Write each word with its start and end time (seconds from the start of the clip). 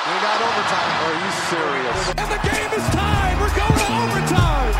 We 0.00 0.16
got 0.24 0.40
overtime. 0.40 0.96
Are 1.04 1.12
you 1.12 1.30
serious? 1.52 2.00
And 2.16 2.28
the 2.32 2.40
game 2.48 2.72
is 2.72 2.86
tied. 2.88 3.36
We're 3.36 3.52
going 3.52 3.80
to 3.84 3.88
overtime. 4.00 4.72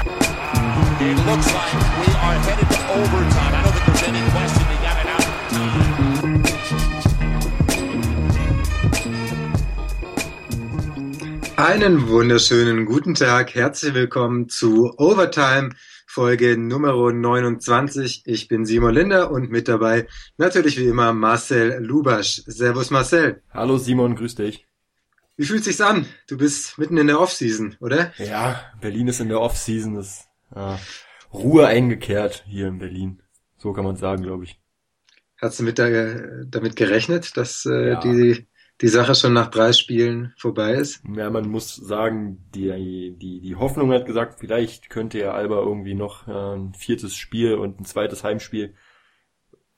It 1.09 1.17
looks 1.29 1.49
like 1.53 1.75
we 2.01 2.09
are 2.25 2.37
headed 2.47 2.69
to 2.73 2.81
overtime. 3.01 3.53
I 3.53 3.61
don't 3.63 3.75
think 3.75 3.85
there's 3.85 4.05
any 4.09 4.25
question 4.33 4.65
they 4.71 4.81
got 4.81 4.97
it 4.97 5.09
out 5.13 5.21
of 5.21 5.35
time. 5.53 5.69
Einen 11.59 12.09
wunderschönen 12.09 12.87
guten 12.87 13.15
Tag. 13.15 13.55
Herzlich 13.55 13.93
willkommen 13.93 14.49
zu 14.49 14.95
Overtime. 14.97 15.69
Folge 16.07 16.57
Nummer 16.57 16.95
29. 17.13 18.23
Ich 18.25 18.49
bin 18.49 18.65
Simon 18.65 18.95
Linder 18.95 19.31
und 19.31 19.51
mit 19.51 19.69
dabei 19.69 20.09
natürlich 20.39 20.79
wie 20.79 20.87
immer 20.87 21.13
Marcel 21.13 21.77
Lubasch. 21.85 22.43
Servus 22.47 22.91
Marcel. 22.91 23.43
Hallo 23.53 23.77
Simon, 23.77 24.17
grüß 24.17 24.35
dich. 24.37 24.70
Wie 25.41 25.47
fühlt 25.47 25.65
sich's 25.65 25.81
an? 25.81 26.05
Du 26.29 26.37
bist 26.37 26.77
mitten 26.77 26.99
in 26.99 27.07
der 27.07 27.19
Offseason, 27.19 27.75
oder? 27.81 28.13
Ja, 28.19 28.61
Berlin 28.83 29.09
ist 29.09 29.21
in 29.21 29.31
der 29.31 29.41
Offseason, 29.41 29.97
ist 29.97 30.29
äh, 30.55 30.77
Ruhe 31.33 31.67
eingekehrt 31.67 32.45
hier 32.47 32.69
in 32.69 32.77
Berlin. 32.77 33.23
So 33.57 33.73
kann 33.73 33.87
man 33.87 33.97
sagen, 33.97 34.23
glaube 34.23 34.45
ich. 34.45 34.61
Hast 35.41 35.59
du 35.59 35.63
mit 35.63 35.79
der, 35.79 36.45
damit 36.45 36.77
gerechnet, 36.77 37.39
dass 37.39 37.65
äh, 37.65 37.93
ja. 37.93 38.01
die 38.01 38.49
die 38.83 38.89
Sache 38.89 39.15
schon 39.15 39.33
nach 39.33 39.49
drei 39.49 39.73
Spielen 39.73 40.35
vorbei 40.37 40.73
ist? 40.73 41.03
Ja, 41.17 41.31
man 41.31 41.49
muss 41.49 41.75
sagen, 41.75 42.45
die, 42.55 43.17
die, 43.17 43.41
die 43.41 43.57
Hoffnung 43.57 43.93
hat 43.93 44.05
gesagt, 44.05 44.41
vielleicht 44.41 44.91
könnte 44.91 45.21
ja 45.21 45.33
Alba 45.33 45.61
irgendwie 45.61 45.95
noch 45.95 46.29
äh, 46.29 46.33
ein 46.33 46.75
viertes 46.75 47.17
Spiel 47.17 47.55
und 47.55 47.81
ein 47.81 47.87
zweites 47.87 48.25
Heimspiel 48.25 48.75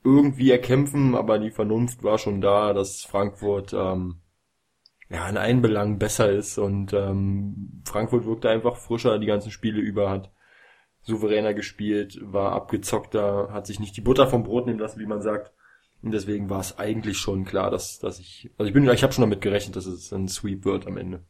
irgendwie 0.03 0.51
erkämpfen, 0.51 1.15
aber 1.15 1.39
die 1.39 1.51
Vernunft 1.51 2.03
war 2.03 2.17
schon 2.17 2.41
da, 2.41 2.73
dass 2.73 3.03
Frankfurt 3.03 3.71
ähm, 3.71 4.22
ja, 5.13 5.29
in 5.29 5.37
allen 5.37 5.61
Belangen 5.61 5.99
besser 5.99 6.31
ist 6.31 6.57
und 6.57 6.91
ähm, 6.93 7.83
Frankfurt 7.85 8.25
wirkte 8.25 8.49
einfach 8.49 8.77
frischer 8.77 9.19
die 9.19 9.27
ganzen 9.27 9.51
Spiele 9.51 9.79
über, 9.79 10.09
hat 10.09 10.31
souveräner 11.03 11.53
gespielt, 11.53 12.17
war 12.21 12.53
abgezockter, 12.53 13.49
hat 13.51 13.67
sich 13.67 13.79
nicht 13.79 13.95
die 13.95 14.01
Butter 14.01 14.27
vom 14.27 14.43
Brot 14.43 14.65
nehmen 14.65 14.79
lassen, 14.79 14.99
wie 14.99 15.05
man 15.05 15.21
sagt. 15.21 15.51
Und 16.01 16.11
deswegen 16.11 16.49
war 16.49 16.59
es 16.59 16.79
eigentlich 16.79 17.17
schon 17.17 17.45
klar, 17.45 17.69
dass, 17.69 17.99
dass 17.99 18.19
ich, 18.19 18.49
also 18.57 18.67
ich 18.67 18.73
bin, 18.73 18.89
ich 18.89 19.03
habe 19.03 19.13
schon 19.13 19.21
damit 19.21 19.41
gerechnet, 19.41 19.75
dass 19.75 19.85
es 19.85 20.11
ein 20.11 20.27
Sweep 20.27 20.65
wird 20.65 20.87
am 20.87 20.97
Ende. 20.97 21.23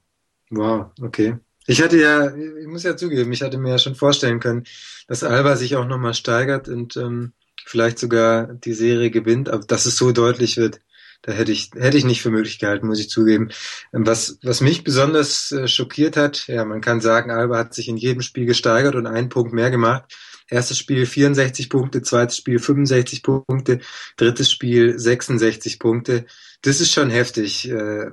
Wow, 0.50 0.88
okay. 1.02 1.38
Ich 1.66 1.82
hatte 1.82 2.00
ja, 2.00 2.34
ich 2.36 2.68
muss 2.68 2.84
ja 2.84 2.96
zugeben, 2.96 3.32
ich 3.32 3.42
hatte 3.42 3.58
mir 3.58 3.72
ja 3.72 3.78
schon 3.80 3.96
vorstellen 3.96 4.40
können, 4.40 4.64
dass 5.08 5.24
Alba 5.24 5.56
sich 5.56 5.76
auch 5.76 5.86
nochmal 5.86 6.14
steigert 6.14 6.68
und 6.68 6.96
ähm, 6.98 7.34
vielleicht 7.66 8.00
sogar 8.00 8.54
die 8.54 8.74
Serie 8.74 9.12
gewinnt, 9.12 9.50
aber 9.50 9.66
dass 9.66 9.86
es 9.86 9.98
so 9.98 10.12
deutlich 10.12 10.58
wird, 10.58 10.82
da 11.24 11.32
hätte 11.32 11.52
ich, 11.52 11.72
hätte 11.74 11.98
ich 11.98 12.04
nicht 12.04 12.22
für 12.22 12.30
möglich 12.30 12.60
gehalten, 12.60 12.86
muss 12.86 13.00
ich 13.00 13.10
zugeben. 13.10 13.50
Was, 13.92 14.38
was 14.44 14.62
mich 14.62 14.84
besonders 14.84 15.52
äh, 15.52 15.68
schockiert 15.68 16.18
hat, 16.18 16.48
ja, 16.48 16.66
man 16.66 16.82
kann 16.82 17.02
sagen, 17.02 17.32
Alba 17.32 17.58
hat 17.58 17.74
sich 17.74 17.88
in 17.88 17.98
jedem 17.98 18.22
Spiel 18.22 18.46
gesteigert 18.46 18.96
und 18.96 19.08
einen 19.08 19.30
Punkt 19.30 19.54
mehr 19.54 19.72
gemacht. 19.72 20.14
Erstes 20.50 20.78
Spiel 20.78 21.06
64 21.06 21.70
Punkte, 21.70 22.02
zweites 22.02 22.38
Spiel 22.38 22.60
65 22.60 23.24
Punkte, 23.24 23.80
drittes 24.18 24.52
Spiel 24.52 25.00
66 25.00 25.80
Punkte. 25.80 26.26
Das 26.62 26.82
ist 26.82 26.92
schon 26.92 27.10
heftig, 27.10 27.70
äh, 27.70 28.12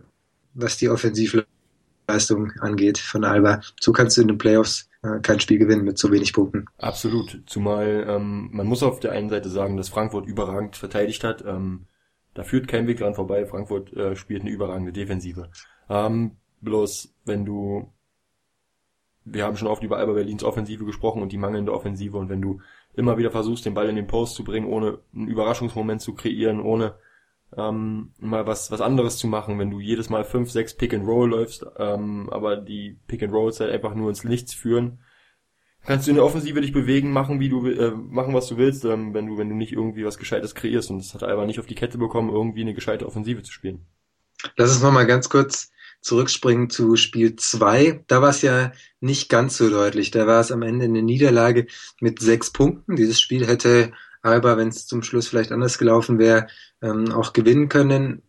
was 0.55 0.77
die 0.77 0.89
Offensivleistung 0.89 2.53
angeht 2.61 2.99
von 2.99 3.25
Alba. 3.25 3.61
So 3.81 3.93
kannst 3.93 4.17
du 4.17 4.23
in 4.23 4.29
den 4.29 4.39
Playoffs 4.39 4.89
äh, 5.03 5.19
kein 5.21 5.41
Spiel 5.41 5.59
gewinnen 5.59 5.85
mit 5.85 5.99
so 5.99 6.13
wenig 6.13 6.33
Punkten. 6.33 6.67
Absolut. 6.79 7.43
Zumal 7.47 8.07
ähm, 8.09 8.51
man 8.53 8.69
muss 8.69 8.85
auf 8.85 9.01
der 9.01 9.11
einen 9.13 9.31
Seite 9.31 9.49
sagen, 9.49 9.77
dass 9.77 9.89
Frankfurt 9.89 10.27
überragend 10.27 10.77
verteidigt 10.77 11.25
hat. 11.25 11.45
Ähm, 11.45 11.87
da 12.35 12.43
führt 12.43 12.69
kein 12.69 12.87
Weg 12.87 12.99
dran 12.99 13.15
vorbei. 13.15 13.47
Frankfurt 13.47 13.93
äh, 13.93 14.17
spielt 14.17 14.43
eine 14.43 14.51
überragende 14.51 14.93
Defensive. 14.93 15.51
Ähm, 15.89 16.37
bloß 16.61 17.15
wenn 17.25 17.45
du, 17.45 17.93
wir 19.25 19.45
haben 19.45 19.57
schon 19.57 19.69
oft 19.69 19.83
über 19.83 19.99
Alba 19.99 20.13
Berlins 20.13 20.45
Offensive 20.45 20.85
gesprochen 20.85 21.23
und 21.23 21.33
die 21.33 21.39
mangelnde 21.39 21.73
Offensive 21.73 22.17
und 22.17 22.29
wenn 22.29 22.43
du 22.43 22.61
immer 22.95 23.19
wieder 23.19 23.31
versuchst, 23.31 23.67
den 23.67 23.75
Ball 23.75 23.89
in 23.89 23.97
den 23.97 24.07
Post 24.07 24.35
zu 24.35 24.45
bringen, 24.45 24.67
ohne 24.67 24.99
einen 25.15 25.29
Überraschungsmoment 25.29 26.01
zu 26.01 26.15
kreieren, 26.15 26.61
ohne 26.61 26.95
ähm, 27.57 28.13
mal 28.19 28.47
was 28.47 28.71
was 28.71 28.81
anderes 28.81 29.19
zu 29.19 29.27
machen, 29.27 29.59
wenn 29.59 29.71
du 29.71 29.81
jedes 29.81 30.09
Mal 30.11 30.25
fünf, 30.25 30.51
sechs 30.51 30.77
Pick 30.77 30.95
and 30.95 31.07
Roll 31.07 31.31
läufst, 31.31 31.67
ähm, 31.79 32.29
aber 32.31 32.57
die 32.57 32.99
Pick 33.07 33.23
and 33.23 33.33
Rolls 33.33 33.61
halt 33.61 33.73
einfach 33.73 33.95
nur 33.95 34.09
ins 34.09 34.25
Nichts 34.25 34.55
führen, 34.55 35.01
kannst 35.85 36.07
du 36.07 36.11
in 36.11 36.17
der 36.17 36.25
Offensive 36.25 36.61
dich 36.61 36.73
bewegen, 36.73 37.13
machen 37.13 37.41
wie 37.41 37.49
du 37.49 37.67
äh, 37.67 37.91
machen 37.91 38.35
was 38.35 38.47
du 38.47 38.57
willst, 38.57 38.85
ähm, 38.85 39.15
wenn 39.15 39.27
du 39.27 39.39
wenn 39.39 39.49
du 39.49 39.55
nicht 39.55 39.73
irgendwie 39.73 40.05
was 40.05 40.19
Gescheites 40.19 40.55
kreierst 40.55 40.91
und 40.91 40.99
das 40.99 41.15
hat 41.15 41.23
Alba 41.23 41.47
nicht 41.47 41.61
auf 41.61 41.67
die 41.67 41.75
Kette 41.75 41.99
bekommen, 41.99 42.31
irgendwie 42.31 42.63
eine 42.63 42.75
gescheite 42.75 43.07
Offensive 43.07 43.43
zu 43.43 43.53
spielen. 43.53 43.87
Lass 44.57 44.71
uns 44.71 44.83
nochmal 44.83 45.07
ganz 45.07 45.29
kurz 45.29 45.71
zurückspringen 46.01 46.71
zu 46.71 46.97
Spiel 46.97 47.37
2. 47.37 48.05
Da 48.07 48.23
war 48.23 48.31
es 48.31 48.43
ja 48.43 48.73
nicht 49.01 49.29
ganz 49.29 49.57
so 49.57 49.69
deutlich. 49.69 50.11
Da 50.11 50.27
war 50.27 50.41
es 50.41 50.51
am 50.51 50.63
Ende 50.63 50.87
eine 50.87 51.03
Niederlage 51.03 51.67
mit 52.01 52.21
sechs 52.21 52.51
Punkten. 52.51 52.97
Dieses 52.97 53.21
Spiel 53.21 53.47
hätte 53.47 53.93
Alba, 54.23 54.57
wenn 54.57 54.69
es 54.69 54.87
zum 54.87 55.03
Schluss 55.03 55.29
vielleicht 55.29 55.53
anders 55.53 55.79
gelaufen 55.79 56.19
wäre, 56.19 56.47
ähm, 56.83 57.13
auch 57.13 57.33
gewinnen 57.33 57.69
können. 57.69 58.23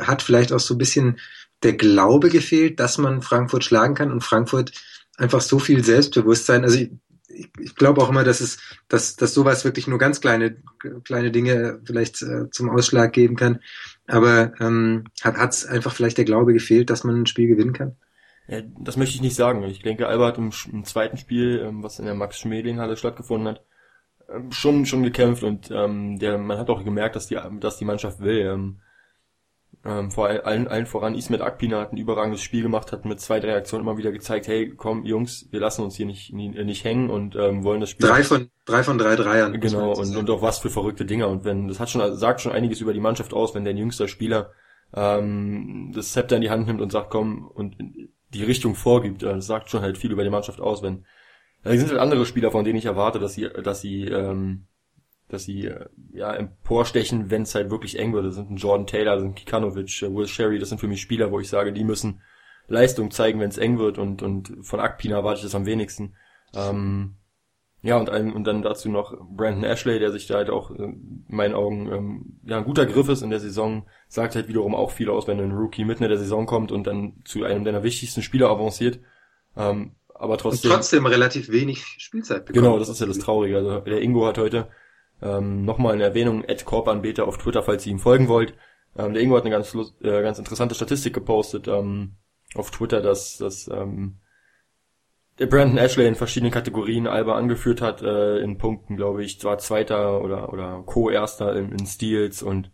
Hat 0.00 0.22
vielleicht 0.22 0.52
auch 0.52 0.60
so 0.60 0.74
ein 0.74 0.78
bisschen 0.78 1.18
der 1.62 1.74
Glaube 1.74 2.28
gefehlt, 2.28 2.80
dass 2.80 2.98
man 2.98 3.22
Frankfurt 3.22 3.64
schlagen 3.64 3.94
kann 3.94 4.12
und 4.12 4.22
Frankfurt 4.22 4.72
einfach 5.16 5.40
so 5.40 5.58
viel 5.58 5.84
Selbstbewusstsein. 5.84 6.64
Also 6.64 6.78
ich, 6.78 6.90
ich, 7.28 7.48
ich 7.60 7.74
glaube 7.74 8.02
auch 8.02 8.08
immer, 8.08 8.24
dass 8.24 8.40
es, 8.40 8.58
dass, 8.88 9.16
dass 9.16 9.34
sowas 9.34 9.64
wirklich 9.64 9.86
nur 9.86 9.98
ganz 9.98 10.20
kleine, 10.20 10.56
kleine 11.04 11.30
Dinge 11.30 11.80
vielleicht 11.84 12.22
äh, 12.22 12.50
zum 12.50 12.70
Ausschlag 12.70 13.12
geben 13.12 13.36
kann. 13.36 13.60
Aber 14.06 14.52
ähm, 14.60 15.04
hat 15.22 15.50
es 15.50 15.66
einfach 15.66 15.92
vielleicht 15.92 16.18
der 16.18 16.24
Glaube 16.24 16.52
gefehlt, 16.52 16.90
dass 16.90 17.04
man 17.04 17.22
ein 17.22 17.26
Spiel 17.26 17.48
gewinnen 17.48 17.72
kann? 17.72 17.96
Ja, 18.48 18.60
das 18.80 18.96
möchte 18.96 19.16
ich 19.16 19.22
nicht 19.22 19.34
sagen. 19.34 19.64
Ich 19.64 19.82
denke, 19.82 20.06
Alba 20.06 20.26
hat 20.28 20.38
im, 20.38 20.52
im 20.72 20.84
zweiten 20.84 21.16
Spiel, 21.16 21.64
ähm, 21.66 21.82
was 21.82 21.98
in 21.98 22.04
der 22.04 22.14
Max-Schmeling-Halle 22.14 22.96
stattgefunden 22.96 23.48
hat, 23.48 23.62
ähm, 24.28 24.52
schon 24.52 24.86
schon 24.86 25.02
gekämpft 25.02 25.42
und 25.42 25.70
ähm, 25.72 26.18
der 26.18 26.38
man 26.38 26.58
hat 26.58 26.70
auch 26.70 26.84
gemerkt, 26.84 27.16
dass 27.16 27.26
die 27.26 27.38
dass 27.60 27.78
die 27.78 27.84
Mannschaft 27.84 28.20
will. 28.20 28.38
Ähm, 28.38 28.76
ähm, 29.86 30.10
vor 30.10 30.28
allen, 30.28 30.68
allen 30.68 30.86
voran 30.86 31.14
Ismet 31.14 31.40
Akpina 31.40 31.80
hat 31.80 31.92
ein 31.92 31.96
überragendes 31.96 32.42
Spiel 32.42 32.62
gemacht, 32.62 32.92
hat 32.92 33.04
mit 33.04 33.20
zwei, 33.20 33.40
drei 33.40 33.56
Aktionen 33.56 33.86
immer 33.86 33.98
wieder 33.98 34.12
gezeigt, 34.12 34.48
hey, 34.48 34.74
komm, 34.74 35.04
Jungs, 35.04 35.48
wir 35.50 35.60
lassen 35.60 35.82
uns 35.82 35.96
hier 35.96 36.06
nicht, 36.06 36.32
nicht, 36.32 36.56
nicht 36.56 36.84
hängen 36.84 37.10
und 37.10 37.36
ähm, 37.36 37.64
wollen 37.64 37.80
das 37.80 37.90
Spiel. 37.90 38.06
Drei 38.06 38.22
von, 38.22 38.50
drei 38.64 38.82
von 38.82 38.98
drei 38.98 39.16
Dreiern. 39.16 39.60
Genau, 39.60 39.92
und, 39.92 40.16
und 40.16 40.30
auch 40.30 40.42
was 40.42 40.58
für 40.58 40.70
verrückte 40.70 41.04
Dinger. 41.04 41.28
Und 41.28 41.44
wenn, 41.44 41.68
das 41.68 41.78
hat 41.78 41.90
schon, 41.90 42.16
sagt 42.16 42.40
schon 42.40 42.52
einiges 42.52 42.80
über 42.80 42.92
die 42.92 43.00
Mannschaft 43.00 43.32
aus, 43.32 43.54
wenn 43.54 43.64
der 43.64 43.74
jüngste 43.74 44.08
Spieler 44.08 44.50
ähm, 44.94 45.92
das 45.94 46.12
Zepter 46.12 46.36
in 46.36 46.42
die 46.42 46.50
Hand 46.50 46.66
nimmt 46.66 46.80
und 46.80 46.90
sagt, 46.90 47.10
komm, 47.10 47.46
und 47.46 47.76
die 48.34 48.44
Richtung 48.44 48.74
vorgibt. 48.74 49.22
Das 49.22 49.46
sagt 49.46 49.70
schon 49.70 49.82
halt 49.82 49.98
viel 49.98 50.12
über 50.12 50.24
die 50.24 50.30
Mannschaft 50.30 50.60
aus, 50.60 50.82
wenn 50.82 51.04
da 51.62 51.76
sind 51.76 51.90
halt 51.90 51.98
andere 51.98 52.26
Spieler, 52.26 52.52
von 52.52 52.64
denen 52.64 52.78
ich 52.78 52.84
erwarte, 52.84 53.18
dass 53.18 53.34
sie, 53.34 53.48
dass 53.48 53.80
sie 53.80 54.04
ähm, 54.04 54.66
dass 55.28 55.44
sie 55.44 55.66
äh, 55.66 55.86
ja 56.12 56.32
emporstechen, 56.34 57.30
wenn 57.30 57.42
es 57.42 57.54
halt 57.54 57.70
wirklich 57.70 57.98
eng 57.98 58.12
wird. 58.12 58.26
Das 58.26 58.34
sind 58.34 58.50
ein 58.50 58.56
Jordan 58.56 58.86
Taylor, 58.86 59.14
das 59.14 59.22
sind 59.22 59.36
Kikanovic, 59.36 60.02
äh, 60.02 60.14
Will 60.14 60.28
Sherry, 60.28 60.58
das 60.58 60.68
sind 60.68 60.78
für 60.78 60.88
mich 60.88 61.00
Spieler, 61.00 61.30
wo 61.30 61.40
ich 61.40 61.48
sage, 61.48 61.72
die 61.72 61.84
müssen 61.84 62.20
Leistung 62.68 63.10
zeigen, 63.10 63.40
wenn 63.40 63.50
es 63.50 63.58
eng 63.58 63.78
wird 63.78 63.98
und 63.98 64.22
und 64.22 64.58
von 64.62 64.80
Akpina 64.80 65.16
erwarte 65.16 65.38
ich 65.38 65.44
das 65.44 65.54
am 65.54 65.66
wenigsten. 65.66 66.14
Ähm, 66.54 67.16
ja, 67.82 67.96
und, 67.96 68.10
ein, 68.10 68.32
und 68.32 68.44
dann 68.44 68.62
dazu 68.62 68.88
noch 68.88 69.16
Brandon 69.30 69.62
Ashley, 69.62 70.00
der 70.00 70.10
sich 70.10 70.26
da 70.26 70.34
halt 70.34 70.50
auch 70.50 70.70
äh, 70.72 70.82
in 70.82 71.24
meinen 71.28 71.54
Augen 71.54 71.92
ähm, 71.92 72.38
ja 72.42 72.58
ein 72.58 72.64
guter 72.64 72.86
Griff 72.86 73.08
ist 73.08 73.22
in 73.22 73.30
der 73.30 73.38
Saison, 73.38 73.86
sagt 74.08 74.34
halt 74.34 74.48
wiederum 74.48 74.74
auch 74.74 74.90
viel 74.90 75.08
aus, 75.08 75.28
wenn 75.28 75.38
ein 75.38 75.52
Rookie 75.52 75.84
mitten 75.84 76.02
in 76.02 76.08
der 76.08 76.18
Saison 76.18 76.46
kommt 76.46 76.72
und 76.72 76.86
dann 76.86 77.14
zu 77.24 77.44
einem 77.44 77.64
deiner 77.64 77.82
wichtigsten 77.82 78.22
Spieler 78.22 78.48
avanciert. 78.48 79.00
Ähm, 79.56 79.92
aber 80.14 80.38
trotzdem. 80.38 80.70
Und 80.70 80.76
trotzdem 80.76 81.06
relativ 81.06 81.50
wenig 81.50 81.84
Spielzeit 81.98 82.46
bekommen. 82.46 82.64
Genau, 82.64 82.78
das 82.78 82.88
ist 82.88 83.00
ja 83.00 83.06
das 83.06 83.18
Traurige. 83.18 83.56
Also 83.56 83.80
der 83.80 84.00
Ingo 84.00 84.26
hat 84.26 84.38
heute 84.38 84.68
ähm, 85.22 85.64
Nochmal 85.64 85.94
eine 85.94 86.04
Erwähnung, 86.04 86.44
Ed 86.44 86.64
Korbanbeter 86.64 87.26
auf 87.26 87.38
Twitter, 87.38 87.62
falls 87.62 87.86
ihr 87.86 87.92
ihm 87.92 87.98
folgen 87.98 88.28
wollt. 88.28 88.54
Ähm, 88.96 89.14
der 89.14 89.22
Ingo 89.22 89.36
hat 89.36 89.44
eine 89.44 89.50
ganz, 89.50 89.74
äh, 89.74 90.22
ganz 90.22 90.38
interessante 90.38 90.74
Statistik 90.74 91.14
gepostet 91.14 91.68
ähm, 91.68 92.16
auf 92.54 92.70
Twitter, 92.70 93.00
dass, 93.00 93.38
dass 93.38 93.68
ähm, 93.68 94.18
der 95.38 95.46
Brandon 95.46 95.78
Ashley 95.78 96.06
in 96.06 96.14
verschiedenen 96.14 96.52
Kategorien 96.52 97.06
Alba 97.06 97.36
angeführt 97.36 97.82
hat, 97.82 98.02
äh, 98.02 98.38
in 98.38 98.58
Punkten, 98.58 98.96
glaube 98.96 99.22
ich, 99.22 99.38
zwar 99.38 99.58
Zweiter 99.58 100.22
oder, 100.22 100.52
oder 100.52 100.82
Co-Erster 100.86 101.54
in, 101.56 101.72
in 101.72 101.86
Steals 101.86 102.42
und 102.42 102.70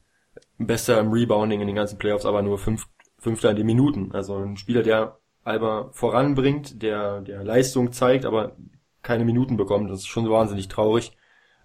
Bester 0.58 1.00
im 1.00 1.10
Rebounding 1.10 1.60
in 1.60 1.66
den 1.66 1.76
ganzen 1.76 1.98
Playoffs, 1.98 2.24
aber 2.24 2.42
nur 2.42 2.58
fünf, 2.58 2.86
Fünfter 3.18 3.50
in 3.50 3.56
den 3.56 3.66
Minuten. 3.66 4.10
Also 4.12 4.36
ein 4.36 4.56
Spieler, 4.56 4.82
der 4.82 5.18
Alba 5.44 5.90
voranbringt, 5.92 6.82
der, 6.82 7.20
der 7.20 7.44
Leistung 7.44 7.92
zeigt, 7.92 8.24
aber 8.24 8.56
keine 9.02 9.24
Minuten 9.24 9.56
bekommt. 9.56 9.90
Das 9.90 10.00
ist 10.00 10.08
schon 10.08 10.28
wahnsinnig 10.28 10.66
traurig. 10.66 11.16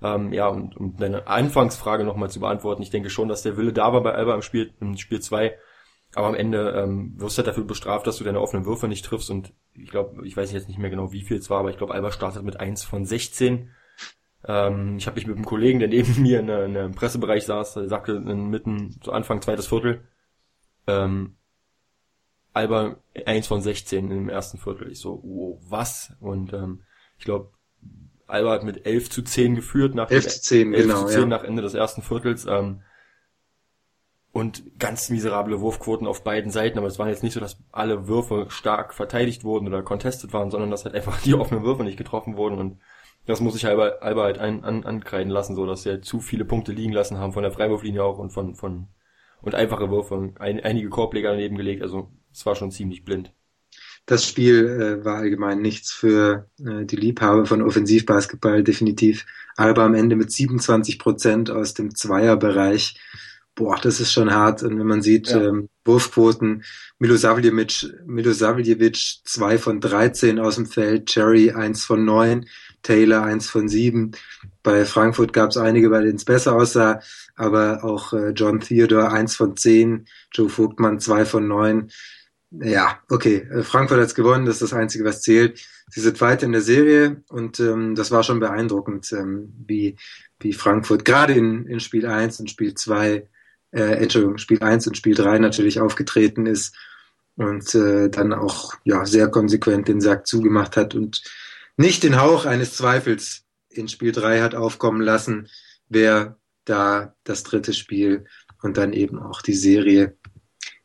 Ähm, 0.02 0.32
ja, 0.32 0.48
und 0.48 0.78
um 0.78 0.96
deine 0.96 1.28
Anfangsfrage 1.28 2.04
nochmal 2.04 2.30
zu 2.30 2.40
beantworten, 2.40 2.84
ich 2.84 2.90
denke 2.90 3.10
schon, 3.10 3.28
dass 3.28 3.42
der 3.42 3.58
Wille 3.58 3.74
da 3.74 3.94
war 3.94 4.04
bei 4.04 4.14
Alba 4.14 4.36
im 4.36 4.42
Spiel, 4.42 4.74
im 4.80 4.98
Spiel 4.98 5.20
2, 5.20 5.58
aber 6.14 6.28
am 6.28 6.36
Ende 6.36 6.72
ähm, 6.72 7.14
wirst 7.18 7.38
du 7.38 7.40
halt 7.40 7.48
dafür 7.48 7.64
bestraft, 7.64 8.06
dass 8.08 8.18
du 8.18 8.24
deine 8.24 8.40
offenen 8.40 8.66
Würfe 8.66 8.88
nicht 8.88 9.06
triffst 9.06 9.30
und 9.30 9.54
ich 9.74 9.90
glaube, 9.90 10.26
ich 10.26 10.38
weiß 10.38 10.52
jetzt 10.52 10.68
nicht 10.68 10.80
mehr 10.80 10.90
genau, 10.90 11.12
wie 11.12 11.24
viel 11.24 11.38
es 11.38 11.50
war, 11.50 11.60
aber 11.60 11.70
ich 11.70 11.78
glaube, 11.78 11.94
Alba 11.94 12.12
startet 12.12 12.44
mit 12.44 12.60
1 12.60 12.84
von 12.84 13.06
16. 13.06 13.72
Ähm, 14.46 14.98
ich 14.98 15.08
habe 15.08 15.16
mich 15.16 15.28
mit 15.28 15.36
einem 15.36 15.46
Kollegen, 15.46 15.80
der 15.80 15.88
neben 15.88 16.22
mir 16.22 16.40
in, 16.40 16.50
in 16.50 16.78
einem 16.78 16.96
Pressebereich 16.96 17.46
saß, 17.46 17.74
sagte 17.74 18.14
in 18.14 18.50
mitten, 18.50 19.00
so 19.04 19.12
Anfang 19.12 19.42
zweites 19.42 19.68
Viertel, 19.68 20.08
ähm, 20.88 21.36
Alba 22.54 22.98
eins 23.26 23.46
von 23.46 23.62
16 23.62 24.10
im 24.10 24.30
ersten 24.30 24.58
Viertel. 24.58 24.92
Ich 24.92 25.00
so, 25.00 25.22
wow, 25.24 25.60
was? 25.70 26.14
Und 26.20 26.54
ähm, 26.54 26.84
ich 27.20 27.26
glaube, 27.26 27.52
Alba 28.28 28.52
hat 28.52 28.64
mit 28.64 28.86
11 28.86 29.10
zu 29.10 29.22
10 29.24 29.56
geführt 29.56 29.96
nach 29.96 30.12
11 30.12 30.28
zu 30.28 30.42
10, 30.42 30.74
11 30.74 30.86
genau, 30.86 31.02
zu 31.02 31.08
10 31.08 31.20
ja. 31.22 31.26
nach 31.26 31.44
Ende 31.44 31.62
des 31.62 31.74
ersten 31.74 32.02
Viertels. 32.02 32.46
Ähm, 32.46 32.82
und 34.38 34.78
ganz 34.78 35.10
miserable 35.10 35.62
Wurfquoten 35.62 36.06
auf 36.06 36.24
beiden 36.24 36.52
Seiten, 36.52 36.78
aber 36.78 36.88
es 36.88 37.00
war 37.00 37.10
jetzt 37.10 37.24
nicht 37.24 37.34
so, 37.34 37.40
dass 37.40 37.58
alle 37.72 38.08
Würfe 38.08 38.46
stark 38.50 38.94
verteidigt 38.94 39.44
wurden 39.44 39.68
oder 39.68 39.82
contested 39.82 40.32
waren, 40.32 40.52
sondern 40.52 40.70
dass 40.70 40.86
halt 40.86 40.94
einfach 40.94 41.20
die 41.24 41.34
offenen 41.34 41.64
Würfe 41.64 41.84
nicht 41.84 41.98
getroffen 41.98 42.38
wurden 42.38 42.60
und 42.60 42.80
das 43.26 43.42
muss 43.42 43.56
ich 43.56 43.66
Alba, 43.66 43.88
Alba 44.00 44.24
halt 44.24 44.38
ein, 44.38 44.64
an, 44.64 44.86
ankreiden 44.86 45.32
lassen, 45.32 45.56
so 45.56 45.66
dass 45.66 45.84
sie 45.84 45.90
halt 45.90 46.06
zu 46.06 46.20
viele 46.20 46.46
Punkte 46.46 46.72
liegen 46.72 46.94
lassen 46.94 47.18
haben 47.18 47.34
von 47.34 47.44
der 47.44 47.52
Freiwurflinie 47.52 48.04
auch 48.04 48.20
und 48.20 48.30
von 48.30 48.54
von 48.54 48.88
und 49.42 49.56
einfache 49.56 49.90
Würfe, 49.90 50.34
ein, 50.40 50.60
einige 50.60 50.90
Korbleger 50.90 51.32
daneben 51.32 51.58
gelegt, 51.58 51.82
also 51.82 52.10
es 52.32 52.46
war 52.46 52.56
schon 52.56 52.72
ziemlich 52.72 53.06
blind. 53.06 53.34
Das 54.08 54.26
Spiel 54.26 54.66
äh, 55.02 55.06
war 55.06 55.18
allgemein 55.18 55.62
nichts 55.62 55.92
für 55.92 56.48
äh, 56.66 56.86
die 56.86 56.96
Liebhaber 56.96 57.46
von 57.46 57.62
Offensivbasketball, 57.62 58.64
definitiv. 58.64 59.26
Alba 59.58 59.86
am 59.86 59.96
Ende 59.96 60.16
mit 60.16 60.32
27 60.32 60.98
Prozent 60.98 61.52
aus 61.52 61.74
dem 61.74 61.94
Zweierbereich. 61.94 62.98
Boah, 63.54 63.78
das 63.82 64.00
ist 64.00 64.14
schon 64.14 64.34
hart. 64.34 64.64
Und 64.64 64.80
wenn 64.80 64.88
man 64.88 65.02
sieht, 65.02 65.30
Ja. 65.30 65.44
ähm, 65.50 65.68
Wurfquoten, 65.84 66.64
Milosavljevic, 67.00 67.88
Milosavljevic 68.06 68.98
2 69.26 69.58
von 69.58 69.82
13 69.82 70.40
aus 70.40 70.56
dem 70.56 70.68
Feld, 70.68 71.08
Cherry 71.08 71.52
1 71.52 71.84
von 71.84 72.06
9, 72.06 72.46
Taylor 72.84 73.24
1 73.24 73.50
von 73.50 73.68
7. 73.68 74.12
Bei 74.64 74.86
Frankfurt 74.86 75.34
gab 75.34 75.50
es 75.50 75.58
einige, 75.58 75.90
bei 75.90 76.00
denen 76.02 76.16
es 76.16 76.24
besser 76.26 76.54
aussah, 76.56 77.02
aber 77.36 77.84
auch 77.84 78.14
äh, 78.14 78.30
John 78.30 78.62
Theodore 78.62 79.12
1 79.12 79.36
von 79.36 79.58
10, 79.58 80.08
Joe 80.32 80.48
Vogtmann 80.48 81.02
2 81.02 81.26
von 81.26 81.48
9. 81.48 81.90
Ja, 82.52 83.00
okay. 83.10 83.48
äh, 83.52 83.64
Frankfurt 83.64 84.00
hat's 84.00 84.16
gewonnen, 84.16 84.46
das 84.46 84.56
ist 84.56 84.72
das 84.72 84.74
Einzige, 84.74 85.04
was 85.04 85.22
zählt. 85.22 85.60
Sie 85.90 86.00
sind 86.00 86.20
weiter 86.22 86.46
in 86.46 86.54
der 86.54 86.62
Serie 86.62 87.24
und 87.30 87.60
ähm, 87.60 87.96
das 87.96 88.12
war 88.12 88.24
schon 88.24 88.40
beeindruckend, 88.40 89.12
ähm, 89.12 89.54
wie, 89.68 89.98
wie 90.40 90.54
Frankfurt 90.54 91.04
gerade 91.04 91.34
in, 91.34 91.66
in 91.66 91.80
Spiel 91.80 92.06
1 92.06 92.40
und 92.40 92.50
Spiel 92.50 92.74
2, 92.74 93.28
äh, 93.72 93.82
Entschuldigung, 93.82 94.38
Spiel 94.38 94.64
1 94.64 94.88
und 94.88 94.96
Spiel 94.96 95.16
3 95.16 95.40
natürlich 95.40 95.82
aufgetreten 95.82 96.46
ist 96.46 96.76
und 97.36 97.76
äh, 97.76 98.10
dann 98.10 98.34
auch 98.34 98.74
ja 98.86 99.06
sehr 99.06 99.28
konsequent 99.28 99.88
den 99.88 100.02
Sack 100.02 100.26
zugemacht 100.26 100.78
hat 100.78 100.96
und 100.96 101.24
nicht 101.76 102.04
den 102.04 102.20
Hauch 102.20 102.46
eines 102.46 102.76
Zweifels 102.76 103.44
in 103.70 103.90
Spiel 103.90 104.12
3 104.14 104.42
hat 104.42 104.56
aufkommen 104.56 105.02
lassen, 105.02 105.50
wer 105.90 106.38
da 106.66 107.14
das 107.24 107.44
dritte 107.44 107.74
Spiel 107.74 108.26
und 108.62 108.78
dann 108.78 108.94
eben 108.94 109.20
auch 109.20 109.42
die 109.42 109.54
Serie 109.54 110.18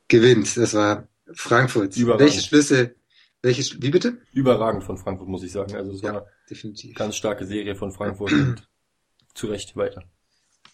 gewinnt. 0.09 0.57
Das 0.57 0.75
war 0.75 1.09
Frankfurt. 1.35 1.97
Überragend. 1.97 2.27
Welche 2.27 2.41
Schlüsse, 2.43 2.95
welche, 3.43 3.63
wie 3.83 3.91
bitte? 3.91 4.19
Überragend 4.33 4.85
von 4.85 4.99
Frankfurt, 4.99 5.29
muss 5.29 5.43
ich 5.43 5.53
sagen. 5.53 5.75
Also 5.75 5.93
es 5.93 6.03
Ja. 6.03 6.15
war 6.15 6.27
Definitiv. 6.49 6.91
eine 6.91 6.95
ganz 6.95 7.17
starke 7.17 7.47
Serie 7.47 7.75
von 7.75 7.93
Frankfurt 7.93 8.33
und 8.33 8.69
zu 9.35 9.47
Recht 9.49 9.77
weiter. 9.77 10.03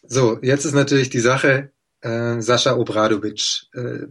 So, 0.02 0.38
jetzt 0.42 0.64
ist 0.64 0.74
natürlich 0.74 1.10
die 1.10 1.20
Sache, 1.20 1.70
äh, 2.02 2.40
Sascha 2.40 2.76
Obradovic. 2.76 3.66
Äh, 3.74 4.06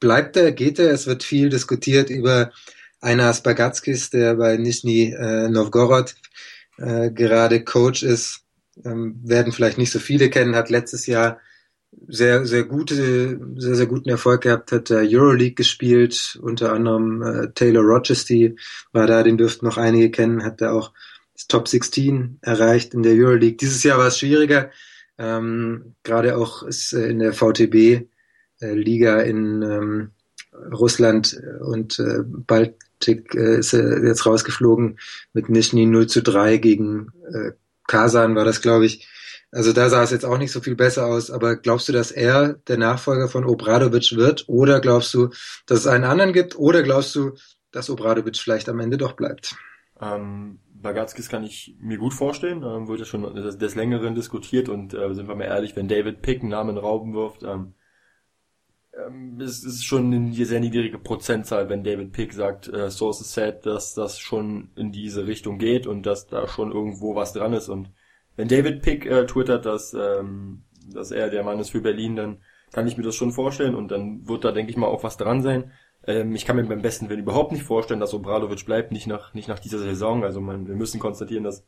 bleibt 0.00 0.36
er, 0.36 0.52
geht 0.52 0.78
er? 0.78 0.90
Es 0.92 1.06
wird 1.06 1.22
viel 1.24 1.48
diskutiert 1.48 2.10
über 2.10 2.52
Einar 3.00 3.34
Spagatskis, 3.34 4.10
der 4.10 4.36
bei 4.36 4.56
Nizhny 4.56 5.12
äh, 5.12 5.48
Novgorod 5.48 6.14
äh, 6.78 7.10
gerade 7.10 7.64
Coach 7.64 8.02
ist. 8.02 8.40
Ähm, 8.84 9.20
werden 9.22 9.52
vielleicht 9.52 9.76
nicht 9.76 9.90
so 9.90 9.98
viele 9.98 10.30
kennen, 10.30 10.54
hat 10.56 10.70
letztes 10.70 11.06
Jahr 11.06 11.38
sehr, 12.08 12.46
sehr 12.46 12.64
gute, 12.64 13.40
sehr, 13.56 13.74
sehr 13.74 13.86
guten 13.86 14.08
Erfolg 14.08 14.42
gehabt, 14.42 14.72
hat 14.72 14.90
äh, 14.90 15.06
Euroleague 15.06 15.54
gespielt, 15.54 16.38
unter 16.42 16.72
anderem 16.72 17.22
äh, 17.22 17.48
Taylor 17.54 17.82
Rochesty 17.82 18.56
war 18.92 19.06
da, 19.06 19.22
den 19.22 19.38
dürften 19.38 19.66
noch 19.66 19.76
einige 19.76 20.10
kennen, 20.10 20.44
hat 20.44 20.60
da 20.60 20.72
auch 20.72 20.92
das 21.34 21.46
Top 21.46 21.68
16 21.68 22.38
erreicht 22.42 22.94
in 22.94 23.02
der 23.02 23.14
Euroleague. 23.14 23.56
Dieses 23.56 23.82
Jahr 23.82 23.98
war 23.98 24.08
es 24.08 24.18
schwieriger, 24.18 24.70
ähm, 25.18 25.94
Gerade 26.02 26.36
auch 26.36 26.62
ist 26.62 26.92
äh, 26.92 27.06
in 27.06 27.18
der 27.18 27.32
VTB 27.32 27.74
äh, 28.60 28.74
Liga 28.74 29.20
in 29.20 29.62
ähm, 29.62 30.10
Russland 30.72 31.40
und 31.60 31.98
äh, 31.98 32.22
Baltik 32.24 33.34
äh, 33.34 33.58
ist 33.58 33.72
er 33.72 34.04
jetzt 34.04 34.26
rausgeflogen 34.26 34.98
mit 35.32 35.48
Nizhny 35.48 35.86
0 35.86 36.08
zu 36.08 36.22
3 36.22 36.56
gegen 36.58 37.12
äh, 37.32 37.52
Kasan 37.86 38.34
war 38.34 38.44
das, 38.44 38.62
glaube 38.62 38.86
ich. 38.86 39.08
Also 39.52 39.74
da 39.74 39.90
sah 39.90 40.02
es 40.02 40.10
jetzt 40.10 40.24
auch 40.24 40.38
nicht 40.38 40.50
so 40.50 40.60
viel 40.60 40.76
besser 40.76 41.06
aus, 41.06 41.30
aber 41.30 41.56
glaubst 41.56 41.86
du, 41.86 41.92
dass 41.92 42.10
er 42.10 42.54
der 42.54 42.78
Nachfolger 42.78 43.28
von 43.28 43.44
Obradovic 43.44 44.16
wird? 44.16 44.46
Oder 44.48 44.80
glaubst 44.80 45.12
du, 45.12 45.28
dass 45.66 45.80
es 45.80 45.86
einen 45.86 46.04
anderen 46.04 46.32
gibt? 46.32 46.58
Oder 46.58 46.82
glaubst 46.82 47.14
du, 47.14 47.32
dass 47.70 47.90
Obradovic 47.90 48.38
vielleicht 48.38 48.70
am 48.70 48.80
Ende 48.80 48.96
doch 48.96 49.12
bleibt? 49.12 49.54
Ähm, 50.00 50.58
Bagatskis 50.72 51.28
kann 51.28 51.44
ich 51.44 51.76
mir 51.78 51.98
gut 51.98 52.14
vorstellen, 52.14 52.62
ähm, 52.62 52.88
wurde 52.88 53.04
schon 53.04 53.34
des, 53.34 53.58
des 53.58 53.74
Längeren 53.74 54.14
diskutiert 54.14 54.70
und 54.70 54.94
äh, 54.94 55.14
sind 55.14 55.28
wir 55.28 55.36
mal 55.36 55.44
ehrlich, 55.44 55.76
wenn 55.76 55.86
David 55.86 56.22
Pick 56.22 56.40
einen 56.40 56.50
Namen 56.50 56.78
Raum 56.78 57.12
wirft, 57.12 57.42
ähm, 57.42 57.74
ähm, 58.94 59.38
es 59.38 59.64
ist 59.64 59.84
schon 59.84 60.12
eine 60.12 60.44
sehr 60.46 60.60
niedrige 60.60 60.98
Prozentzahl, 60.98 61.68
wenn 61.68 61.84
David 61.84 62.12
Pick 62.12 62.32
sagt, 62.32 62.68
äh, 62.68 62.90
Sources 62.90 63.32
said, 63.32 63.66
dass 63.66 63.94
das 63.94 64.18
schon 64.18 64.70
in 64.76 64.92
diese 64.92 65.26
Richtung 65.26 65.58
geht 65.58 65.86
und 65.86 66.04
dass 66.04 66.26
da 66.26 66.48
schon 66.48 66.72
irgendwo 66.72 67.14
was 67.14 67.32
dran 67.34 67.52
ist 67.52 67.68
und 67.68 67.90
David 68.36 68.82
Pick 68.82 69.06
äh, 69.06 69.26
twittert, 69.26 69.66
dass, 69.66 69.94
ähm, 69.94 70.62
dass 70.92 71.10
er 71.10 71.28
der 71.28 71.44
Mann 71.44 71.60
ist 71.60 71.70
für 71.70 71.80
Berlin, 71.80 72.16
dann 72.16 72.38
kann 72.72 72.86
ich 72.86 72.96
mir 72.96 73.02
das 73.02 73.14
schon 73.14 73.32
vorstellen 73.32 73.74
und 73.74 73.90
dann 73.90 74.26
wird 74.26 74.44
da, 74.44 74.52
denke 74.52 74.70
ich 74.70 74.76
mal, 74.76 74.86
auch 74.86 75.04
was 75.04 75.16
dran 75.16 75.42
sein. 75.42 75.72
Ähm, 76.06 76.34
ich 76.34 76.44
kann 76.44 76.56
mir 76.56 76.64
beim 76.64 76.82
besten 76.82 77.08
Willen 77.08 77.20
überhaupt 77.20 77.52
nicht 77.52 77.64
vorstellen, 77.64 78.00
dass 78.00 78.14
Obradovic 78.14 78.64
bleibt, 78.64 78.92
nicht 78.92 79.06
nach, 79.06 79.34
nicht 79.34 79.48
nach 79.48 79.58
dieser 79.58 79.78
Saison. 79.78 80.24
Also 80.24 80.40
man, 80.40 80.66
wir 80.66 80.74
müssen 80.74 80.98
konstatieren, 80.98 81.44
dass 81.44 81.66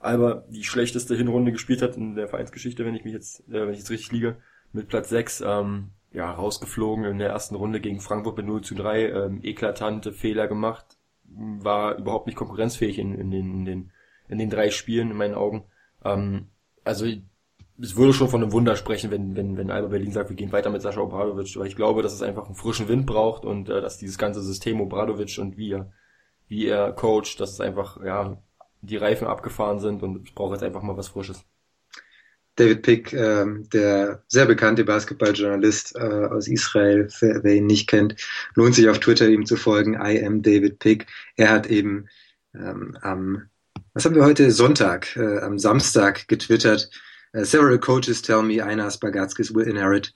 Alba 0.00 0.44
die 0.48 0.64
schlechteste 0.64 1.14
Hinrunde 1.14 1.52
gespielt 1.52 1.82
hat 1.82 1.96
in 1.96 2.14
der 2.14 2.28
Vereinsgeschichte, 2.28 2.84
wenn 2.84 2.94
ich 2.94 3.04
mich 3.04 3.12
jetzt, 3.12 3.46
äh, 3.48 3.66
wenn 3.66 3.72
ich 3.72 3.78
jetzt 3.78 3.90
richtig 3.90 4.12
liege, 4.12 4.38
mit 4.72 4.88
Platz 4.88 5.10
6, 5.10 5.42
ähm, 5.46 5.90
ja, 6.12 6.30
rausgeflogen 6.30 7.04
in 7.04 7.18
der 7.18 7.28
ersten 7.28 7.54
Runde 7.54 7.80
gegen 7.80 8.00
Frankfurt 8.00 8.36
mit 8.38 8.46
0 8.46 8.62
zu 8.62 8.74
3, 8.74 9.10
ähm, 9.10 9.40
eklatante 9.42 10.12
Fehler 10.12 10.48
gemacht, 10.48 10.98
war 11.24 11.96
überhaupt 11.96 12.26
nicht 12.26 12.36
konkurrenzfähig 12.36 12.98
in, 12.98 13.14
in, 13.14 13.30
den, 13.30 13.54
in, 13.54 13.64
den, 13.64 13.92
in 14.28 14.38
den 14.38 14.50
drei 14.50 14.70
Spielen 14.70 15.10
in 15.10 15.16
meinen 15.16 15.34
Augen. 15.34 15.64
Ähm, 16.04 16.48
also 16.84 17.06
es 17.82 17.96
würde 17.96 18.12
schon 18.12 18.28
von 18.28 18.42
einem 18.42 18.52
Wunder 18.52 18.76
sprechen, 18.76 19.10
wenn, 19.10 19.36
wenn, 19.36 19.56
wenn 19.56 19.70
Alba 19.70 19.88
Berlin 19.88 20.12
sagt, 20.12 20.28
wir 20.28 20.36
gehen 20.36 20.52
weiter 20.52 20.70
mit 20.70 20.82
Sascha 20.82 21.00
Obradovic, 21.00 21.56
weil 21.56 21.66
ich 21.66 21.76
glaube, 21.76 22.02
dass 22.02 22.12
es 22.12 22.22
einfach 22.22 22.46
einen 22.46 22.54
frischen 22.54 22.88
Wind 22.88 23.06
braucht 23.06 23.44
und 23.44 23.68
äh, 23.68 23.80
dass 23.80 23.98
dieses 23.98 24.18
ganze 24.18 24.42
System 24.42 24.80
Obradovic 24.80 25.38
und 25.38 25.56
wie 25.56 25.72
er, 25.72 25.92
wie 26.48 26.66
er 26.66 26.92
coacht, 26.92 27.40
dass 27.40 27.52
es 27.52 27.60
einfach, 27.60 28.02
ja, 28.04 28.42
die 28.82 28.96
Reifen 28.96 29.26
abgefahren 29.26 29.78
sind 29.78 30.02
und 30.02 30.26
es 30.26 30.34
braucht 30.34 30.52
jetzt 30.52 30.62
einfach 30.62 30.82
mal 30.82 30.96
was 30.96 31.08
Frisches. 31.08 31.44
David 32.56 32.82
Pick, 32.82 33.12
ähm, 33.12 33.68
der 33.72 34.22
sehr 34.26 34.44
bekannte 34.44 34.84
Basketballjournalist 34.84 35.96
äh, 35.96 36.26
aus 36.26 36.48
Israel, 36.48 37.08
für, 37.08 37.42
wer 37.42 37.54
ihn 37.54 37.66
nicht 37.66 37.88
kennt, 37.88 38.16
lohnt 38.54 38.74
sich 38.74 38.88
auf 38.88 38.98
Twitter 38.98 39.28
ihm 39.28 39.46
zu 39.46 39.56
folgen. 39.56 39.94
I 39.94 40.22
am 40.24 40.42
David 40.42 40.78
Pick. 40.78 41.06
Er 41.36 41.50
hat 41.50 41.68
eben 41.68 42.08
ähm, 42.54 42.98
am, 43.00 43.48
was 43.94 44.04
haben 44.04 44.14
wir 44.14 44.24
heute? 44.24 44.50
Sonntag, 44.50 45.16
äh, 45.16 45.38
am 45.40 45.58
Samstag 45.58 46.28
getwittert. 46.28 46.90
Uh, 47.32 47.44
several 47.44 47.78
coaches 47.78 48.22
tell 48.22 48.42
me 48.42 48.62
Einar 48.64 48.90
Spagatskis 48.90 49.54
will 49.54 49.66
inherit 49.66 50.12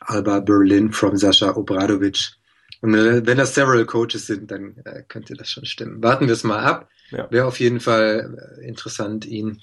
Alba 0.00 0.40
Berlin 0.40 0.92
from 0.92 1.16
Sascha 1.16 1.56
Obradovic. 1.56 2.32
Und 2.80 2.94
äh, 2.94 3.26
wenn 3.26 3.38
das 3.38 3.54
several 3.54 3.84
coaches 3.86 4.26
sind, 4.26 4.50
dann 4.50 4.76
äh, 4.84 5.02
könnte 5.08 5.34
das 5.34 5.48
schon 5.48 5.64
stimmen. 5.64 6.02
Warten 6.02 6.26
wir 6.26 6.34
es 6.34 6.44
mal 6.44 6.64
ab. 6.64 6.88
Ja. 7.10 7.30
Wäre 7.30 7.46
auf 7.46 7.60
jeden 7.60 7.80
Fall 7.80 8.58
äh, 8.58 8.66
interessant, 8.66 9.24
ihn 9.26 9.60